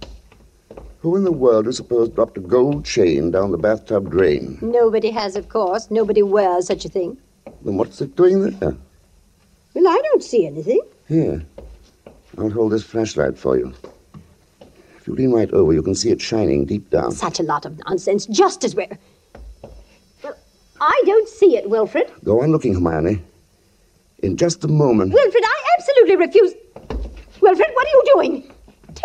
Who 1.04 1.16
in 1.16 1.24
the 1.24 1.32
world 1.32 1.66
is 1.66 1.76
supposed 1.76 2.12
to 2.12 2.14
dropped 2.14 2.38
a 2.38 2.40
gold 2.40 2.86
chain 2.86 3.30
down 3.30 3.50
the 3.50 3.58
bathtub 3.58 4.10
drain? 4.10 4.58
Nobody 4.62 5.10
has, 5.10 5.36
of 5.36 5.50
course. 5.50 5.90
Nobody 5.90 6.22
wears 6.22 6.66
such 6.66 6.86
a 6.86 6.88
thing. 6.88 7.18
Then 7.62 7.76
what's 7.76 8.00
it 8.00 8.16
doing 8.16 8.40
there? 8.40 8.74
Well, 9.74 9.86
I 9.86 10.00
don't 10.02 10.22
see 10.22 10.46
anything. 10.46 10.80
Here. 11.06 11.44
I'll 12.38 12.48
hold 12.48 12.72
this 12.72 12.84
flashlight 12.84 13.36
for 13.36 13.58
you. 13.58 13.74
If 14.96 15.06
you 15.06 15.14
lean 15.14 15.32
right 15.32 15.50
over, 15.50 15.74
you 15.74 15.82
can 15.82 15.94
see 15.94 16.10
it 16.10 16.22
shining 16.22 16.64
deep 16.64 16.88
down. 16.88 17.12
Such 17.12 17.38
a 17.38 17.42
lot 17.42 17.66
of 17.66 17.78
nonsense, 17.84 18.24
just 18.24 18.64
as 18.64 18.74
we're. 18.74 18.98
Well, 20.22 20.38
I 20.80 21.02
don't 21.04 21.28
see 21.28 21.54
it, 21.54 21.68
Wilfred. 21.68 22.10
Go 22.24 22.40
on 22.40 22.50
looking, 22.50 22.72
Hermione. 22.72 23.22
In 24.22 24.38
just 24.38 24.64
a 24.64 24.68
moment. 24.68 25.12
Wilfred, 25.12 25.44
I 25.44 25.76
absolutely 25.78 26.16
refuse. 26.16 26.54
Wilfred, 27.42 27.68
what 27.74 27.86
are 27.86 27.90
you 27.90 28.04
doing? 28.14 28.53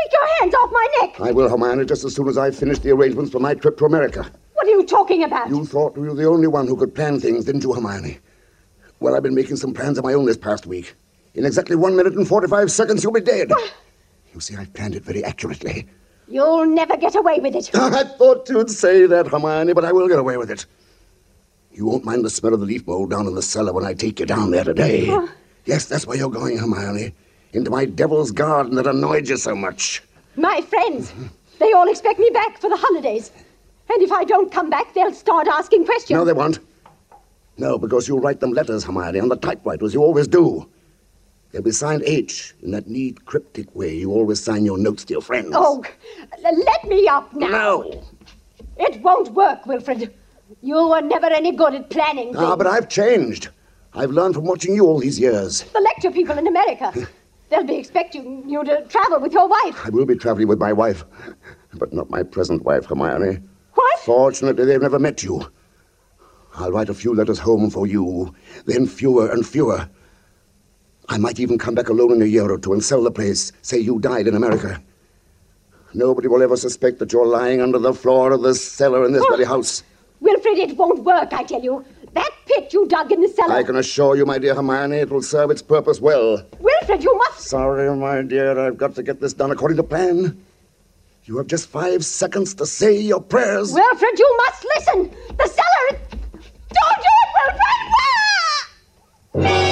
Take 0.03 0.11
your 0.13 0.39
hands 0.39 0.53
off 0.55 0.71
my 0.71 0.87
neck. 1.01 1.19
I 1.21 1.31
will, 1.31 1.49
Hermione, 1.49 1.85
just 1.85 2.03
as 2.03 2.15
soon 2.15 2.27
as 2.27 2.37
I've 2.37 2.55
finished 2.55 2.83
the 2.83 2.91
arrangements 2.91 3.31
for 3.31 3.39
my 3.39 3.53
trip 3.53 3.77
to 3.77 3.85
America. 3.85 4.29
What 4.53 4.67
are 4.67 4.69
you 4.69 4.85
talking 4.85 5.23
about? 5.23 5.49
You 5.49 5.65
thought 5.65 5.95
you 5.95 6.03
were 6.03 6.13
the 6.13 6.27
only 6.27 6.47
one 6.47 6.67
who 6.67 6.75
could 6.75 6.93
plan 6.95 7.19
things, 7.19 7.45
didn't 7.45 7.63
you, 7.63 7.73
Hermione? 7.73 8.19
Well, 8.99 9.15
I've 9.15 9.23
been 9.23 9.35
making 9.35 9.55
some 9.57 9.73
plans 9.73 9.97
of 9.97 10.03
my 10.03 10.13
own 10.13 10.25
this 10.25 10.37
past 10.37 10.65
week. 10.65 10.95
In 11.33 11.45
exactly 11.45 11.75
one 11.75 11.95
minute 11.95 12.13
and 12.13 12.27
45 12.27 12.71
seconds, 12.71 13.03
you'll 13.03 13.13
be 13.13 13.21
dead. 13.21 13.51
You 14.33 14.39
see, 14.39 14.55
I've 14.55 14.73
planned 14.73 14.95
it 14.95 15.03
very 15.03 15.23
accurately. 15.23 15.87
You'll 16.27 16.65
never 16.65 16.97
get 16.97 17.15
away 17.15 17.39
with 17.39 17.55
it. 17.55 17.71
I 17.75 18.03
thought 18.03 18.47
you'd 18.49 18.69
say 18.69 19.05
that, 19.05 19.27
Hermione, 19.27 19.73
but 19.73 19.85
I 19.85 19.91
will 19.91 20.07
get 20.07 20.19
away 20.19 20.37
with 20.37 20.51
it. 20.51 20.65
You 21.71 21.85
won't 21.85 22.03
mind 22.05 22.25
the 22.25 22.29
smell 22.29 22.53
of 22.53 22.59
the 22.59 22.65
leaf 22.65 22.85
mold 22.85 23.11
down 23.11 23.25
in 23.27 23.35
the 23.35 23.41
cellar 23.41 23.73
when 23.73 23.85
I 23.85 23.93
take 23.93 24.19
you 24.19 24.25
down 24.25 24.51
there 24.51 24.63
today. 24.63 25.15
Yes, 25.65 25.85
that's 25.85 26.05
where 26.05 26.17
you're 26.17 26.29
going, 26.29 26.57
Hermione. 26.57 27.13
Into 27.53 27.71
my 27.71 27.85
devil's 27.85 28.31
garden 28.31 28.75
that 28.75 28.85
annoyed 28.85 29.27
you 29.27 29.37
so 29.37 29.55
much. 29.55 30.03
My 30.35 30.61
friends, 30.61 31.11
they 31.57 31.71
all 31.73 31.89
expect 31.89 32.19
me 32.19 32.29
back 32.31 32.59
for 32.59 32.69
the 32.69 32.77
holidays. 32.77 33.31
And 33.91 34.01
if 34.03 34.11
I 34.11 34.23
don't 34.23 34.51
come 34.51 34.69
back, 34.69 34.93
they'll 34.93 35.13
start 35.13 35.47
asking 35.47 35.85
questions. 35.85 36.11
No, 36.11 36.23
they 36.23 36.33
won't. 36.33 36.59
No, 37.57 37.77
because 37.77 38.07
you'll 38.07 38.21
write 38.21 38.39
them 38.39 38.53
letters, 38.53 38.83
Hermione, 38.83 39.19
on 39.19 39.29
the 39.29 39.35
typewriter, 39.35 39.85
as 39.85 39.93
you 39.93 40.01
always 40.01 40.27
do. 40.27 40.69
They'll 41.51 41.63
be 41.63 41.71
signed 41.71 42.03
H, 42.05 42.53
in 42.61 42.71
that 42.71 42.87
neat, 42.87 43.25
cryptic 43.25 43.75
way 43.75 43.95
you 43.95 44.11
always 44.11 44.41
sign 44.41 44.63
your 44.63 44.77
notes 44.77 45.03
to 45.05 45.13
your 45.13 45.21
friends. 45.21 45.49
Oh, 45.53 45.83
let 46.43 46.83
me 46.85 47.07
up 47.07 47.33
now. 47.33 47.47
No. 47.49 48.03
It 48.77 49.01
won't 49.01 49.29
work, 49.29 49.65
Wilfred. 49.65 50.13
You 50.61 50.87
were 50.87 51.01
never 51.01 51.25
any 51.27 51.51
good 51.51 51.73
at 51.73 51.89
planning 51.89 52.33
things. 52.33 52.37
Ah, 52.37 52.55
but 52.55 52.67
I've 52.67 52.87
changed. 52.87 53.49
I've 53.93 54.11
learned 54.11 54.35
from 54.35 54.45
watching 54.45 54.75
you 54.75 54.85
all 54.85 54.99
these 54.99 55.19
years. 55.19 55.63
The 55.63 55.81
lecture 55.81 56.11
people 56.11 56.37
in 56.37 56.47
America. 56.47 56.93
They'll 57.49 57.63
be 57.63 57.77
expecting 57.77 58.47
you 58.47 58.63
to 58.63 58.85
travel 58.85 59.19
with 59.19 59.33
your 59.33 59.47
wife. 59.47 59.85
I 59.85 59.89
will 59.89 60.05
be 60.05 60.15
traveling 60.15 60.47
with 60.47 60.59
my 60.59 60.71
wife, 60.71 61.03
but 61.73 61.91
not 61.91 62.09
my 62.09 62.23
present 62.23 62.63
wife, 62.63 62.85
Hermione. 62.85 63.39
What? 63.73 63.99
Fortunately, 64.01 64.65
they've 64.65 64.81
never 64.81 64.99
met 64.99 65.23
you. 65.23 65.51
I'll 66.55 66.71
write 66.71 66.89
a 66.89 66.93
few 66.93 67.13
letters 67.13 67.39
home 67.39 67.69
for 67.69 67.87
you, 67.87 68.33
then 68.65 68.85
fewer 68.85 69.31
and 69.31 69.45
fewer. 69.45 69.89
I 71.07 71.17
might 71.17 71.39
even 71.39 71.57
come 71.57 71.73
back 71.73 71.89
alone 71.89 72.11
in 72.13 72.21
a 72.21 72.25
year 72.25 72.51
or 72.51 72.59
two 72.59 72.73
and 72.73 72.83
sell 72.83 73.01
the 73.01 73.11
place, 73.11 73.51
say 73.61 73.79
you 73.79 73.99
died 73.99 74.27
in 74.27 74.35
America. 74.35 74.81
Nobody 75.93 76.27
will 76.27 76.43
ever 76.43 76.55
suspect 76.55 76.99
that 76.99 77.11
you're 77.11 77.25
lying 77.25 77.61
under 77.61 77.79
the 77.79 77.93
floor 77.93 78.31
of 78.31 78.43
the 78.43 78.53
cellar 78.53 79.05
in 79.05 79.13
this 79.13 79.23
oh. 79.25 79.35
very 79.35 79.45
house. 79.45 79.81
Wilfred, 80.19 80.57
it 80.59 80.77
won't 80.77 81.03
work, 81.03 81.33
I 81.33 81.43
tell 81.43 81.61
you. 81.63 81.83
That 82.13 82.31
pit 82.45 82.73
you 82.73 82.87
dug 82.87 83.11
in 83.11 83.21
the 83.21 83.27
cellar. 83.29 83.53
I 83.53 83.63
can 83.63 83.75
assure 83.75 84.15
you, 84.15 84.25
my 84.25 84.37
dear 84.37 84.55
Hermione, 84.55 84.97
it 84.97 85.09
will 85.09 85.21
serve 85.21 85.51
its 85.51 85.61
purpose 85.61 85.99
well. 86.01 86.43
Wilfred, 86.59 87.03
you 87.03 87.15
must. 87.17 87.41
Sorry, 87.41 87.95
my 87.95 88.21
dear, 88.21 88.59
I've 88.59 88.77
got 88.77 88.95
to 88.95 89.03
get 89.03 89.19
this 89.21 89.33
done 89.33 89.51
according 89.51 89.77
to 89.77 89.83
plan. 89.83 90.43
You 91.25 91.37
have 91.37 91.47
just 91.47 91.69
five 91.69 92.03
seconds 92.03 92.53
to 92.55 92.65
say 92.65 92.97
your 92.99 93.21
prayers. 93.21 93.73
Wilfred, 93.73 94.17
you 94.17 94.37
must 94.37 94.65
listen. 94.75 95.15
The 95.37 95.47
cellar. 95.47 95.99
Don't 96.41 96.97
do 96.97 97.11
it, 97.23 97.29
Wilfred! 97.35 97.93
Ah! 99.45 99.68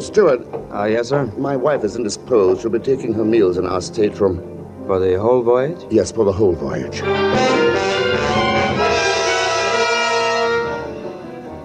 Oh, 0.00 0.68
Ah, 0.70 0.84
yes, 0.84 1.08
sir. 1.08 1.26
my 1.38 1.56
wife 1.56 1.82
is 1.82 1.96
indisposed. 1.96 2.60
She'll 2.60 2.70
be 2.70 2.78
taking 2.78 3.12
her 3.14 3.24
meals 3.24 3.58
in 3.58 3.66
our 3.66 3.80
stateroom. 3.80 4.38
For 4.86 5.00
the 5.00 5.18
whole 5.18 5.42
voyage? 5.42 5.80
Yes, 5.90 6.12
for 6.12 6.24
the 6.24 6.30
whole 6.30 6.52
voyage. 6.52 7.02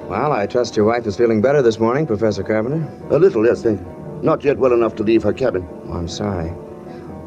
Well, 0.10 0.32
I 0.32 0.48
trust 0.48 0.76
your 0.76 0.86
wife 0.88 1.06
is 1.06 1.16
feeling 1.16 1.42
better 1.42 1.62
this 1.62 1.80
morning, 1.80 2.08
Professor 2.08 2.42
Carpenter. 2.42 2.88
A 3.12 3.20
little, 3.20 3.46
yes, 3.46 3.62
thank 3.62 3.80
you. 3.80 4.20
Not 4.24 4.44
yet 4.44 4.58
well 4.58 4.74
enough 4.74 4.96
to 4.96 5.04
leave 5.04 5.22
her 5.22 5.34
cabin. 5.34 5.68
Oh, 5.90 5.94
I'm 5.94 6.08
sorry. 6.08 6.52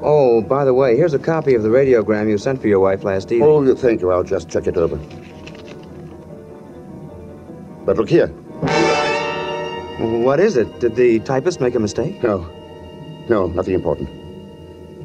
Oh, 0.02 0.42
by 0.42 0.64
the 0.64 0.74
way, 0.74 0.96
here's 0.96 1.14
a 1.14 1.20
copy 1.20 1.54
of 1.54 1.62
the 1.62 1.68
radiogram 1.68 2.28
you 2.28 2.36
sent 2.36 2.60
for 2.60 2.66
your 2.66 2.80
wife 2.80 3.04
last 3.04 3.30
evening. 3.30 3.48
Oh, 3.48 3.74
thank 3.76 4.00
you. 4.00 4.10
I'll 4.10 4.24
just 4.24 4.48
check 4.48 4.66
it 4.66 4.76
over. 4.76 4.96
But 7.84 7.96
look 7.96 8.08
here. 8.08 8.32
What 9.98 10.40
is 10.40 10.58
it? 10.58 10.78
Did 10.78 10.94
the 10.94 11.20
typist 11.20 11.58
make 11.58 11.74
a 11.74 11.80
mistake? 11.80 12.22
No. 12.22 12.46
No, 13.30 13.46
nothing 13.46 13.72
important. 13.72 14.10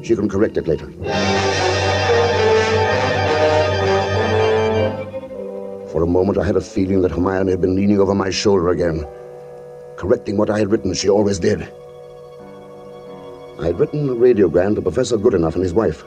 She 0.04 0.14
can 0.14 0.28
correct 0.28 0.58
it 0.58 0.68
later. 0.68 0.86
For 5.90 6.02
a 6.02 6.06
moment, 6.06 6.36
I 6.36 6.44
had 6.44 6.56
a 6.56 6.60
feeling 6.60 7.00
that 7.02 7.10
Hermione 7.10 7.50
had 7.50 7.62
been 7.62 7.74
leaning 7.74 8.00
over 8.00 8.14
my 8.14 8.28
shoulder 8.28 8.68
again, 8.68 9.06
correcting 9.96 10.36
what 10.36 10.50
I 10.50 10.58
had 10.58 10.70
written, 10.70 10.92
she 10.92 11.08
always 11.08 11.38
did. 11.38 11.62
I 13.58 13.66
had 13.66 13.78
written 13.78 14.10
a 14.10 14.14
radiogram 14.14 14.74
to 14.74 14.82
Professor 14.82 15.16
Goodenough 15.16 15.54
and 15.54 15.62
his 15.62 15.72
wife. 15.72 16.04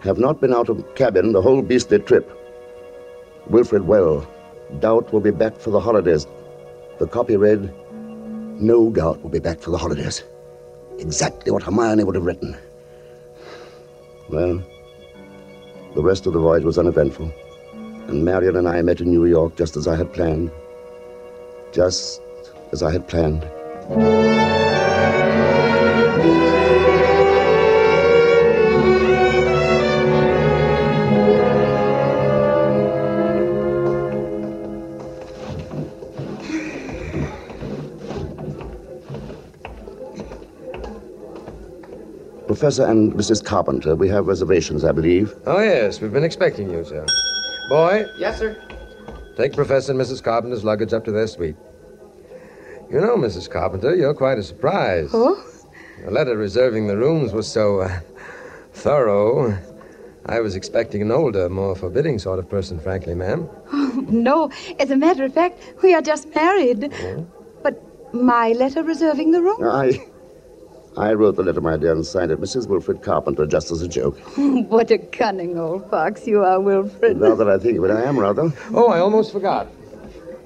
Have 0.00 0.18
not 0.18 0.40
been 0.40 0.54
out 0.54 0.70
of 0.70 0.94
cabin 0.94 1.32
the 1.32 1.42
whole 1.42 1.60
beastly 1.60 1.98
trip. 1.98 2.30
Wilfred 3.48 3.86
well. 3.86 4.26
Doubt 4.80 5.12
will 5.12 5.20
be 5.20 5.30
back 5.30 5.58
for 5.58 5.70
the 5.70 5.80
holidays. 5.80 6.26
The 6.98 7.06
copy 7.06 7.36
read, 7.36 7.74
No 8.62 8.90
doubt 8.90 9.20
will 9.20 9.28
be 9.28 9.40
back 9.40 9.58
for 9.58 9.72
the 9.72 9.76
holidays. 9.76 10.22
Exactly 11.00 11.50
what 11.50 11.64
Hermione 11.64 12.04
would 12.04 12.14
have 12.14 12.24
written. 12.24 12.56
Well, 14.28 14.62
the 15.96 16.02
rest 16.02 16.26
of 16.26 16.32
the 16.32 16.38
voyage 16.38 16.62
was 16.62 16.78
uneventful, 16.78 17.32
and 18.06 18.24
Marion 18.24 18.54
and 18.54 18.68
I 18.68 18.80
met 18.82 19.00
in 19.00 19.10
New 19.10 19.24
York 19.24 19.56
just 19.56 19.76
as 19.76 19.88
I 19.88 19.96
had 19.96 20.12
planned. 20.12 20.52
Just 21.72 22.22
as 22.70 22.84
I 22.84 22.92
had 22.92 23.08
planned. 23.08 23.42
Professor 42.52 42.84
and 42.84 43.14
Mrs. 43.14 43.42
Carpenter, 43.42 43.96
we 43.96 44.10
have 44.10 44.26
reservations, 44.26 44.84
I 44.84 44.92
believe. 44.92 45.34
Oh, 45.46 45.58
yes, 45.62 46.02
we've 46.02 46.12
been 46.12 46.22
expecting 46.22 46.68
you, 46.68 46.84
sir. 46.84 47.06
Boy, 47.70 48.04
Yes, 48.18 48.38
sir. 48.40 48.54
take 49.38 49.54
Professor 49.54 49.92
and 49.92 49.98
Mrs. 49.98 50.22
Carpenter's 50.22 50.62
luggage 50.62 50.92
up 50.92 51.02
to 51.06 51.12
their 51.12 51.26
suite. 51.26 51.56
You 52.90 53.00
know, 53.00 53.16
Mrs. 53.16 53.48
Carpenter, 53.50 53.96
you're 53.96 54.12
quite 54.12 54.36
a 54.36 54.42
surprise. 54.42 55.08
Oh? 55.14 55.42
The 56.04 56.10
letter 56.10 56.36
reserving 56.36 56.88
the 56.88 56.96
rooms 56.98 57.32
was 57.32 57.48
so 57.50 57.80
uh, 57.80 58.00
thorough. 58.74 59.56
I 60.26 60.40
was 60.40 60.54
expecting 60.54 61.00
an 61.00 61.10
older, 61.10 61.48
more 61.48 61.74
forbidding 61.74 62.18
sort 62.18 62.38
of 62.38 62.50
person, 62.50 62.78
frankly, 62.78 63.14
ma'am. 63.14 63.48
Oh, 63.72 64.04
no. 64.10 64.50
As 64.78 64.90
a 64.90 64.96
matter 64.98 65.24
of 65.24 65.32
fact, 65.32 65.58
we 65.82 65.94
are 65.94 66.02
just 66.02 66.28
married. 66.34 66.92
But 67.62 67.82
my 68.14 68.48
letter 68.52 68.82
reserving 68.82 69.30
the 69.30 69.40
room? 69.40 69.64
I. 69.64 70.04
I 70.96 71.14
wrote 71.14 71.36
the 71.36 71.42
letter, 71.42 71.60
my 71.62 71.78
dear, 71.78 71.92
and 71.92 72.04
signed 72.04 72.30
it 72.32 72.40
Mrs. 72.40 72.68
Wilfred 72.68 73.02
Carpenter, 73.02 73.46
just 73.46 73.70
as 73.70 73.80
a 73.80 73.88
joke. 73.88 74.18
what 74.36 74.90
a 74.90 74.98
cunning 74.98 75.58
old 75.58 75.88
fox 75.88 76.26
you 76.26 76.44
are, 76.44 76.60
Wilfred. 76.60 77.16
Now 77.16 77.34
that 77.34 77.48
I 77.48 77.56
think 77.58 77.78
of 77.78 77.84
it, 77.84 77.90
I 77.90 78.02
am 78.02 78.18
rather. 78.18 78.52
Oh, 78.74 78.88
I 78.88 78.98
almost 78.98 79.32
forgot. 79.32 79.68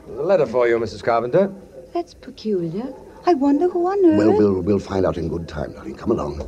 There's 0.06 0.18
a 0.20 0.22
letter 0.22 0.46
for 0.46 0.68
you, 0.68 0.78
Mrs. 0.78 1.02
Carpenter. 1.02 1.52
That's 1.92 2.14
peculiar. 2.14 2.94
I 3.26 3.34
wonder 3.34 3.68
who 3.68 3.86
on 3.86 4.04
earth. 4.06 4.18
Well, 4.18 4.36
we'll, 4.36 4.60
we'll 4.60 4.78
find 4.78 5.04
out 5.04 5.18
in 5.18 5.28
good 5.28 5.48
time, 5.48 5.72
darling. 5.72 5.96
Come 5.96 6.12
along. 6.12 6.46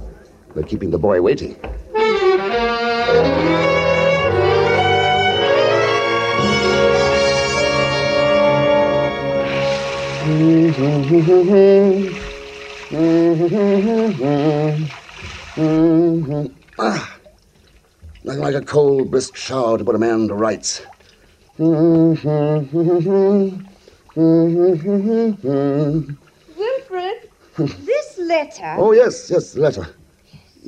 We're 0.55 0.63
keeping 0.63 0.91
the 0.91 0.99
boy 0.99 1.21
waiting. 1.21 1.57
Ah, 12.91 12.95
nothing 18.25 18.41
like 18.41 18.55
a 18.55 18.63
cold, 18.63 19.11
brisk 19.11 19.37
shower 19.37 19.77
to 19.77 19.85
put 19.85 19.95
a 19.95 19.99
man 19.99 20.27
to 20.29 20.35
rights. 20.35 20.81
Wilfred, 21.59 22.71
this 27.59 28.19
letter. 28.19 28.75
Oh, 28.79 28.93
yes, 28.93 29.31
yes, 29.31 29.53
the 29.53 29.61
letter. 29.61 29.87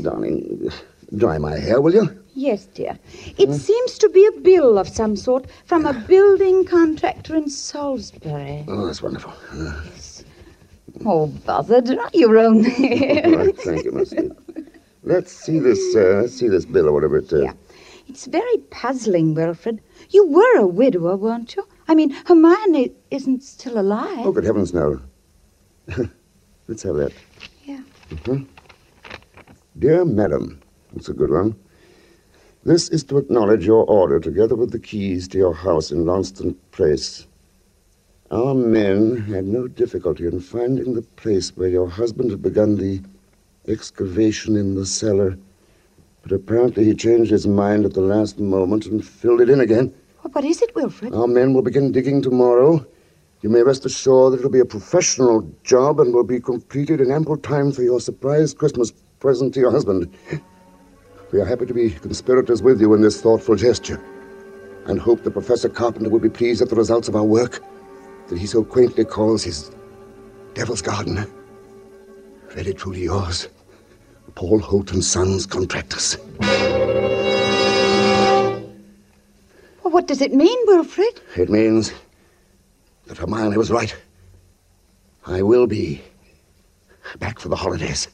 Darling, 0.02 0.70
dry 1.16 1.38
my 1.38 1.56
hair, 1.56 1.80
will 1.80 1.94
you? 1.94 2.22
Yes, 2.34 2.66
dear. 2.66 2.98
It 3.38 3.50
seems 3.54 3.96
to 3.96 4.10
be 4.10 4.26
a 4.26 4.32
bill 4.40 4.78
of 4.78 4.88
some 4.88 5.16
sort 5.16 5.46
from 5.64 5.86
a 5.86 5.94
building 5.94 6.66
contractor 6.66 7.34
in 7.34 7.48
Salisbury. 7.48 8.66
Oh, 8.68 8.84
that's 8.84 9.02
wonderful. 9.02 9.32
Uh, 9.52 9.80
Oh, 11.04 11.26
bother, 11.26 11.80
dry 11.80 12.08
your 12.12 12.38
own 12.38 12.64
hair. 12.64 13.22
all 13.26 13.36
right, 13.36 13.56
thank 13.58 13.84
you, 13.84 13.92
Miss. 13.92 14.12
Let's 15.02 15.32
see 15.32 15.58
this, 15.58 15.96
uh, 15.96 16.26
see 16.28 16.48
this 16.48 16.64
bill 16.66 16.88
or 16.88 16.92
whatever 16.92 17.18
it 17.18 17.24
is. 17.26 17.32
Uh, 17.32 17.42
Yeah. 17.44 17.52
It's 18.08 18.26
very 18.26 18.58
puzzling, 18.70 19.34
Wilfred. 19.34 19.80
You 20.10 20.26
were 20.26 20.56
a 20.58 20.66
widower, 20.66 21.16
weren't 21.16 21.54
you? 21.54 21.64
I 21.86 21.94
mean, 21.94 22.10
Hermione 22.26 22.92
isn't 23.12 23.42
still 23.44 23.78
alive. 23.78 24.26
Oh, 24.26 24.32
good 24.32 24.44
heavens, 24.44 24.74
no. 24.74 25.00
Let's 26.68 26.82
have 26.82 26.96
that. 26.96 27.12
Yeah. 27.64 27.80
Mhm. 28.10 28.46
Dear 29.78 30.04
Madam, 30.04 30.60
that's 30.92 31.08
a 31.08 31.12
good 31.12 31.30
one. 31.30 31.54
This 32.64 32.88
is 32.90 33.04
to 33.04 33.18
acknowledge 33.18 33.64
your 33.64 33.84
order 33.86 34.18
together 34.20 34.56
with 34.56 34.72
the 34.72 34.78
keys 34.80 35.28
to 35.28 35.38
your 35.38 35.54
house 35.54 35.90
in 35.92 36.04
Lonston 36.04 36.56
Place. 36.72 37.26
Our 38.32 38.54
men 38.54 39.16
had 39.16 39.44
no 39.44 39.66
difficulty 39.66 40.24
in 40.24 40.38
finding 40.38 40.94
the 40.94 41.02
place 41.02 41.50
where 41.56 41.68
your 41.68 41.88
husband 41.88 42.30
had 42.30 42.40
begun 42.40 42.76
the 42.76 43.00
excavation 43.66 44.56
in 44.56 44.76
the 44.76 44.86
cellar. 44.86 45.36
But 46.22 46.30
apparently 46.30 46.84
he 46.84 46.94
changed 46.94 47.32
his 47.32 47.48
mind 47.48 47.84
at 47.84 47.94
the 47.94 48.02
last 48.02 48.38
moment 48.38 48.86
and 48.86 49.04
filled 49.04 49.40
it 49.40 49.50
in 49.50 49.58
again. 49.58 49.92
What, 50.20 50.44
is 50.44 50.62
it, 50.62 50.72
Wilfred? 50.76 51.12
Our 51.12 51.26
men 51.26 51.54
will 51.54 51.62
begin 51.62 51.90
digging 51.90 52.22
tomorrow. 52.22 52.86
You 53.40 53.48
may 53.48 53.64
rest 53.64 53.84
assured 53.84 54.34
that 54.34 54.38
it'll 54.38 54.50
be 54.50 54.60
a 54.60 54.64
professional 54.64 55.42
job 55.64 55.98
and 55.98 56.14
will 56.14 56.22
be 56.22 56.38
completed 56.38 57.00
in 57.00 57.10
ample 57.10 57.36
time 57.36 57.72
for 57.72 57.82
your 57.82 57.98
surprise 57.98 58.54
Christmas 58.54 58.92
present 59.18 59.54
to 59.54 59.60
your 59.60 59.72
husband. 59.72 60.08
We 61.32 61.40
are 61.40 61.44
happy 61.44 61.66
to 61.66 61.74
be 61.74 61.90
conspirators 61.90 62.62
with 62.62 62.80
you 62.80 62.94
in 62.94 63.00
this 63.00 63.20
thoughtful 63.20 63.56
gesture 63.56 64.00
and 64.86 65.00
hope 65.00 65.24
that 65.24 65.32
Professor 65.32 65.68
Carpenter 65.68 66.10
will 66.10 66.20
be 66.20 66.30
pleased 66.30 66.62
at 66.62 66.68
the 66.68 66.76
results 66.76 67.08
of 67.08 67.16
our 67.16 67.24
work 67.24 67.60
that 68.30 68.38
he 68.38 68.46
so 68.46 68.64
quaintly 68.64 69.04
calls 69.04 69.42
his 69.42 69.72
Devil's 70.54 70.80
Garden. 70.80 71.26
Very 72.50 72.72
truly 72.72 73.02
yours, 73.02 73.48
Paul 74.36 74.60
Holt 74.60 74.92
and 74.92 75.04
Sons 75.04 75.46
Contractors. 75.46 76.16
Well, 79.82 79.92
what 79.92 80.06
does 80.06 80.22
it 80.22 80.32
mean, 80.32 80.56
Wilfred? 80.66 81.20
It 81.36 81.50
means 81.50 81.92
that 83.06 83.18
Hermione 83.18 83.56
was 83.56 83.72
right. 83.72 83.94
I 85.26 85.42
will 85.42 85.66
be 85.66 86.00
back 87.18 87.40
for 87.40 87.48
the 87.48 87.56
holidays. 87.56 88.06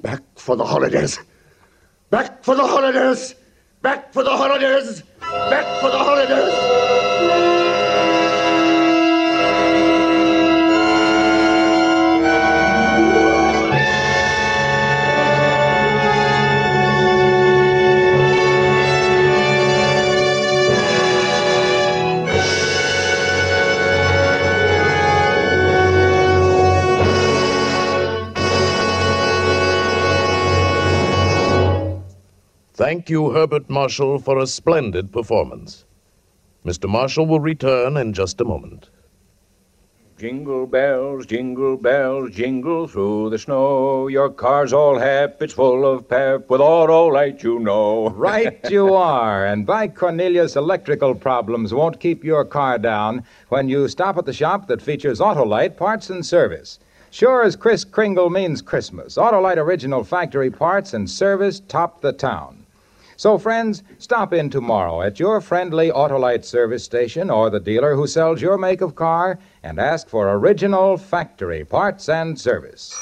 Back 0.00 0.22
for 0.36 0.56
the 0.56 0.64
holidays. 0.64 1.20
Back 2.08 2.42
for 2.42 2.54
the 2.54 2.66
holidays. 2.66 3.34
Back 3.82 4.14
for 4.14 4.24
the 4.24 4.34
holidays. 4.34 5.02
Back 5.20 5.80
for 5.82 5.90
the 5.90 5.98
holidays. 5.98 6.99
Thank 32.80 33.10
you, 33.10 33.32
Herbert 33.32 33.68
Marshall, 33.68 34.20
for 34.20 34.38
a 34.38 34.46
splendid 34.46 35.12
performance. 35.12 35.84
Mr. 36.64 36.88
Marshall 36.88 37.26
will 37.26 37.38
return 37.38 37.98
in 37.98 38.14
just 38.14 38.40
a 38.40 38.44
moment. 38.46 38.88
Jingle 40.16 40.66
bells, 40.66 41.26
jingle 41.26 41.76
bells, 41.76 42.30
jingle 42.30 42.88
through 42.88 43.28
the 43.28 43.38
snow. 43.38 44.08
Your 44.08 44.30
car's 44.30 44.72
all 44.72 44.98
hep, 44.98 45.42
it's 45.42 45.52
full 45.52 45.84
of 45.84 46.08
pep, 46.08 46.48
with 46.48 46.62
Autolite, 46.62 47.42
you 47.42 47.58
know. 47.58 48.08
Right 48.16 48.58
you 48.70 48.94
are. 48.94 49.44
And 49.44 49.66
by 49.66 49.86
Cornelius 49.86 50.56
electrical 50.56 51.14
problems 51.14 51.74
won't 51.74 52.00
keep 52.00 52.24
your 52.24 52.46
car 52.46 52.78
down 52.78 53.24
when 53.50 53.68
you 53.68 53.88
stop 53.88 54.16
at 54.16 54.24
the 54.24 54.32
shop 54.32 54.68
that 54.68 54.80
features 54.80 55.20
Autolite 55.20 55.76
parts 55.76 56.08
and 56.08 56.24
service. 56.24 56.78
Sure 57.10 57.42
as 57.42 57.56
Kris 57.56 57.84
Kringle 57.84 58.30
means 58.30 58.62
Christmas, 58.62 59.16
Autolite 59.18 59.58
original 59.58 60.02
factory 60.02 60.50
parts 60.50 60.94
and 60.94 61.10
service 61.10 61.60
top 61.68 62.00
the 62.00 62.14
town. 62.14 62.59
So, 63.20 63.36
friends, 63.36 63.82
stop 63.98 64.32
in 64.32 64.48
tomorrow 64.48 65.02
at 65.02 65.20
your 65.20 65.42
friendly 65.42 65.90
Autolite 65.90 66.42
service 66.42 66.82
station 66.82 67.28
or 67.28 67.50
the 67.50 67.60
dealer 67.60 67.94
who 67.94 68.06
sells 68.06 68.40
your 68.40 68.56
make 68.56 68.80
of 68.80 68.94
car 68.94 69.38
and 69.62 69.78
ask 69.78 70.08
for 70.08 70.32
original 70.32 70.96
factory 70.96 71.62
parts 71.62 72.08
and 72.08 72.40
service. 72.40 72.96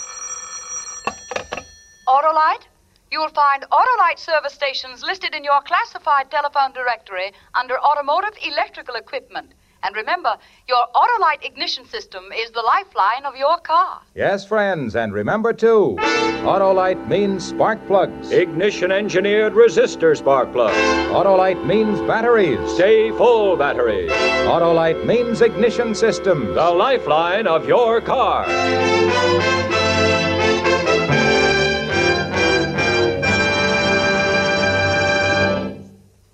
Autolite? 2.08 2.66
You 3.12 3.20
will 3.20 3.28
find 3.28 3.64
Autolite 3.70 4.18
service 4.18 4.54
stations 4.54 5.04
listed 5.04 5.36
in 5.36 5.44
your 5.44 5.60
classified 5.62 6.32
telephone 6.32 6.72
directory 6.72 7.30
under 7.54 7.78
Automotive 7.78 8.36
Electrical 8.42 8.96
Equipment. 8.96 9.52
And 9.82 9.94
remember, 9.94 10.36
your 10.68 10.84
Autolite 10.94 11.44
ignition 11.44 11.86
system 11.86 12.24
is 12.36 12.50
the 12.50 12.62
lifeline 12.62 13.24
of 13.24 13.36
your 13.36 13.58
car. 13.58 14.00
Yes, 14.14 14.44
friends, 14.44 14.96
and 14.96 15.12
remember 15.12 15.52
too, 15.52 15.96
Autolite 16.42 17.08
means 17.08 17.46
spark 17.46 17.86
plugs. 17.86 18.32
Ignition 18.32 18.90
engineered 18.90 19.52
resistor 19.52 20.16
spark 20.16 20.52
plugs. 20.52 20.76
Autolite 21.12 21.64
means 21.64 22.00
batteries. 22.00 22.58
Stay 22.74 23.10
full 23.12 23.56
batteries. 23.56 24.10
Autolite 24.10 25.06
means 25.06 25.42
ignition 25.42 25.94
systems. 25.94 26.54
The 26.54 26.70
lifeline 26.70 27.46
of 27.46 27.66
your 27.68 28.00
car. 28.00 28.46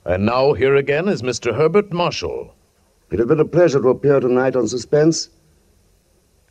And 0.06 0.26
now, 0.26 0.52
here 0.52 0.76
again 0.76 1.08
is 1.08 1.22
Mr. 1.22 1.56
Herbert 1.56 1.92
Marshall. 1.92 2.54
It 3.10 3.18
has 3.18 3.28
been 3.28 3.40
a 3.40 3.44
pleasure 3.44 3.80
to 3.80 3.88
appear 3.88 4.18
tonight 4.18 4.56
on 4.56 4.66
Suspense, 4.66 5.28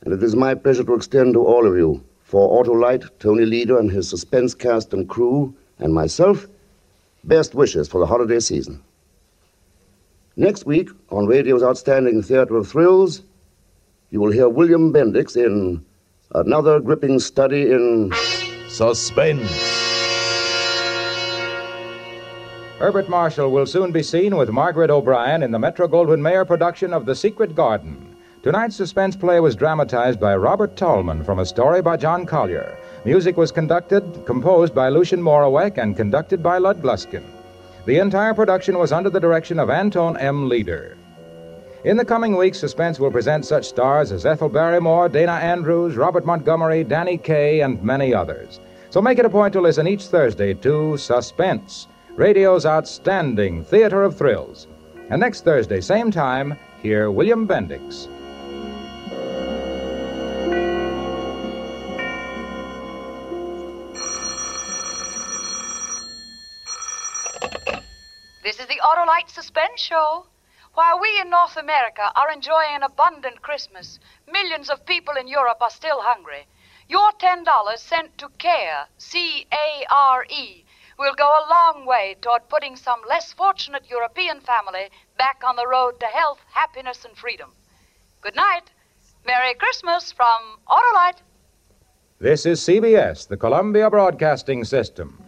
and 0.01 0.13
it 0.13 0.21
is 0.21 0.35
my 0.35 0.53
pleasure 0.55 0.83
to 0.83 0.93
extend 0.93 1.33
to 1.33 1.43
all 1.43 1.67
of 1.67 1.75
you, 1.75 2.03
for 2.21 2.63
Autolite, 2.63 3.09
Tony 3.19 3.45
Leader 3.45 3.79
and 3.79 3.91
his 3.91 4.09
suspense 4.09 4.53
cast 4.53 4.93
and 4.93 5.09
crew, 5.09 5.53
and 5.79 5.93
myself, 5.93 6.47
best 7.23 7.55
wishes 7.55 7.87
for 7.87 7.99
the 7.99 8.05
holiday 8.05 8.39
season. 8.39 8.81
Next 10.35 10.65
week, 10.65 10.89
on 11.09 11.27
radio's 11.27 11.63
outstanding 11.63 12.21
Theater 12.21 12.55
of 12.55 12.67
Thrills, 12.67 13.23
you 14.09 14.19
will 14.19 14.31
hear 14.31 14.49
William 14.49 14.93
Bendix 14.93 15.35
in 15.35 15.83
another 16.33 16.79
gripping 16.79 17.19
study 17.19 17.71
in 17.71 18.11
Suspense. 18.67 19.72
Herbert 22.83 23.07
Marshall 23.07 23.49
will 23.49 23.65
soon 23.65 23.93
be 23.93 24.03
seen 24.03 24.35
with 24.35 24.49
Margaret 24.49 24.89
O'Brien 24.89 25.41
in 25.41 25.51
the 25.51 25.57
Metro 25.57 25.87
Goldwyn 25.87 26.19
Mayer 26.19 26.43
production 26.43 26.91
of 26.93 27.05
The 27.05 27.15
Secret 27.15 27.55
Garden. 27.55 28.13
Tonight's 28.41 28.75
suspense 28.75 29.15
play 29.15 29.39
was 29.39 29.55
dramatized 29.55 30.19
by 30.19 30.35
Robert 30.35 30.75
Tallman 30.75 31.23
from 31.23 31.39
a 31.39 31.45
story 31.45 31.81
by 31.81 31.95
John 31.95 32.25
Collier. 32.25 32.77
Music 33.05 33.37
was 33.37 33.53
conducted, 33.53 34.25
composed 34.25 34.75
by 34.75 34.89
Lucien 34.89 35.21
Moraweck, 35.21 35.77
and 35.77 35.95
conducted 35.95 36.43
by 36.43 36.57
Lud 36.57 36.81
Gluskin. 36.81 37.23
The 37.85 37.99
entire 37.99 38.33
production 38.33 38.77
was 38.77 38.91
under 38.91 39.09
the 39.09 39.17
direction 39.17 39.59
of 39.59 39.69
Anton 39.69 40.17
M. 40.17 40.49
Leader. 40.49 40.97
In 41.85 41.95
the 41.95 42.03
coming 42.03 42.35
weeks, 42.35 42.59
Suspense 42.59 42.99
will 42.99 43.11
present 43.11 43.45
such 43.45 43.65
stars 43.65 44.11
as 44.11 44.25
Ethel 44.25 44.49
Barrymore, 44.49 45.07
Dana 45.07 45.31
Andrews, 45.31 45.95
Robert 45.95 46.25
Montgomery, 46.25 46.83
Danny 46.83 47.17
Kaye, 47.17 47.61
and 47.61 47.81
many 47.81 48.13
others. 48.13 48.59
So 48.89 49.01
make 49.01 49.19
it 49.19 49.25
a 49.25 49.29
point 49.29 49.53
to 49.53 49.61
listen 49.61 49.87
each 49.87 50.07
Thursday 50.07 50.53
to 50.55 50.97
Suspense, 50.97 51.87
radio's 52.15 52.65
outstanding 52.65 53.63
theater 53.63 54.03
of 54.03 54.15
thrills. 54.15 54.67
And 55.09 55.19
next 55.19 55.43
Thursday, 55.43 55.81
same 55.81 56.11
time, 56.11 56.57
hear 56.81 57.09
William 57.09 57.47
Bendix. 57.47 58.07
This 68.43 68.59
is 68.59 68.67
the 68.67 68.81
Autolite 68.83 69.29
Suspense 69.29 69.81
Show. 69.81 70.27
While 70.75 70.99
we 70.99 71.19
in 71.21 71.29
North 71.29 71.57
America 71.57 72.11
are 72.15 72.31
enjoying 72.31 72.75
an 72.75 72.83
abundant 72.83 73.41
Christmas, 73.41 73.99
millions 74.31 74.69
of 74.69 74.85
people 74.85 75.15
in 75.19 75.27
Europe 75.27 75.57
are 75.61 75.69
still 75.69 76.01
hungry. 76.01 76.45
Your 76.87 77.11
$10 77.13 77.45
sent 77.77 78.17
to 78.17 78.29
CARE, 78.37 78.87
C 78.97 79.47
A 79.51 79.85
R 79.89 80.25
E, 80.29 80.62
will 80.99 81.13
go 81.15 81.27
a 81.27 81.49
long 81.49 81.85
way 81.85 82.15
toward 82.21 82.47
putting 82.49 82.75
some 82.75 83.01
less 83.07 83.33
fortunate 83.33 83.83
European 83.89 84.39
family 84.41 84.89
back 85.17 85.41
on 85.45 85.55
the 85.55 85.67
road 85.67 85.99
to 85.99 86.05
health, 86.05 86.39
happiness, 86.51 87.05
and 87.05 87.17
freedom. 87.17 87.51
Good 88.21 88.35
night. 88.35 88.71
Merry 89.25 89.53
Christmas 89.55 90.11
from 90.11 90.59
Autolite. 90.67 91.21
This 92.19 92.45
is 92.45 92.59
CBS, 92.61 93.27
the 93.27 93.37
Columbia 93.37 93.89
Broadcasting 93.89 94.63
System. 94.63 95.22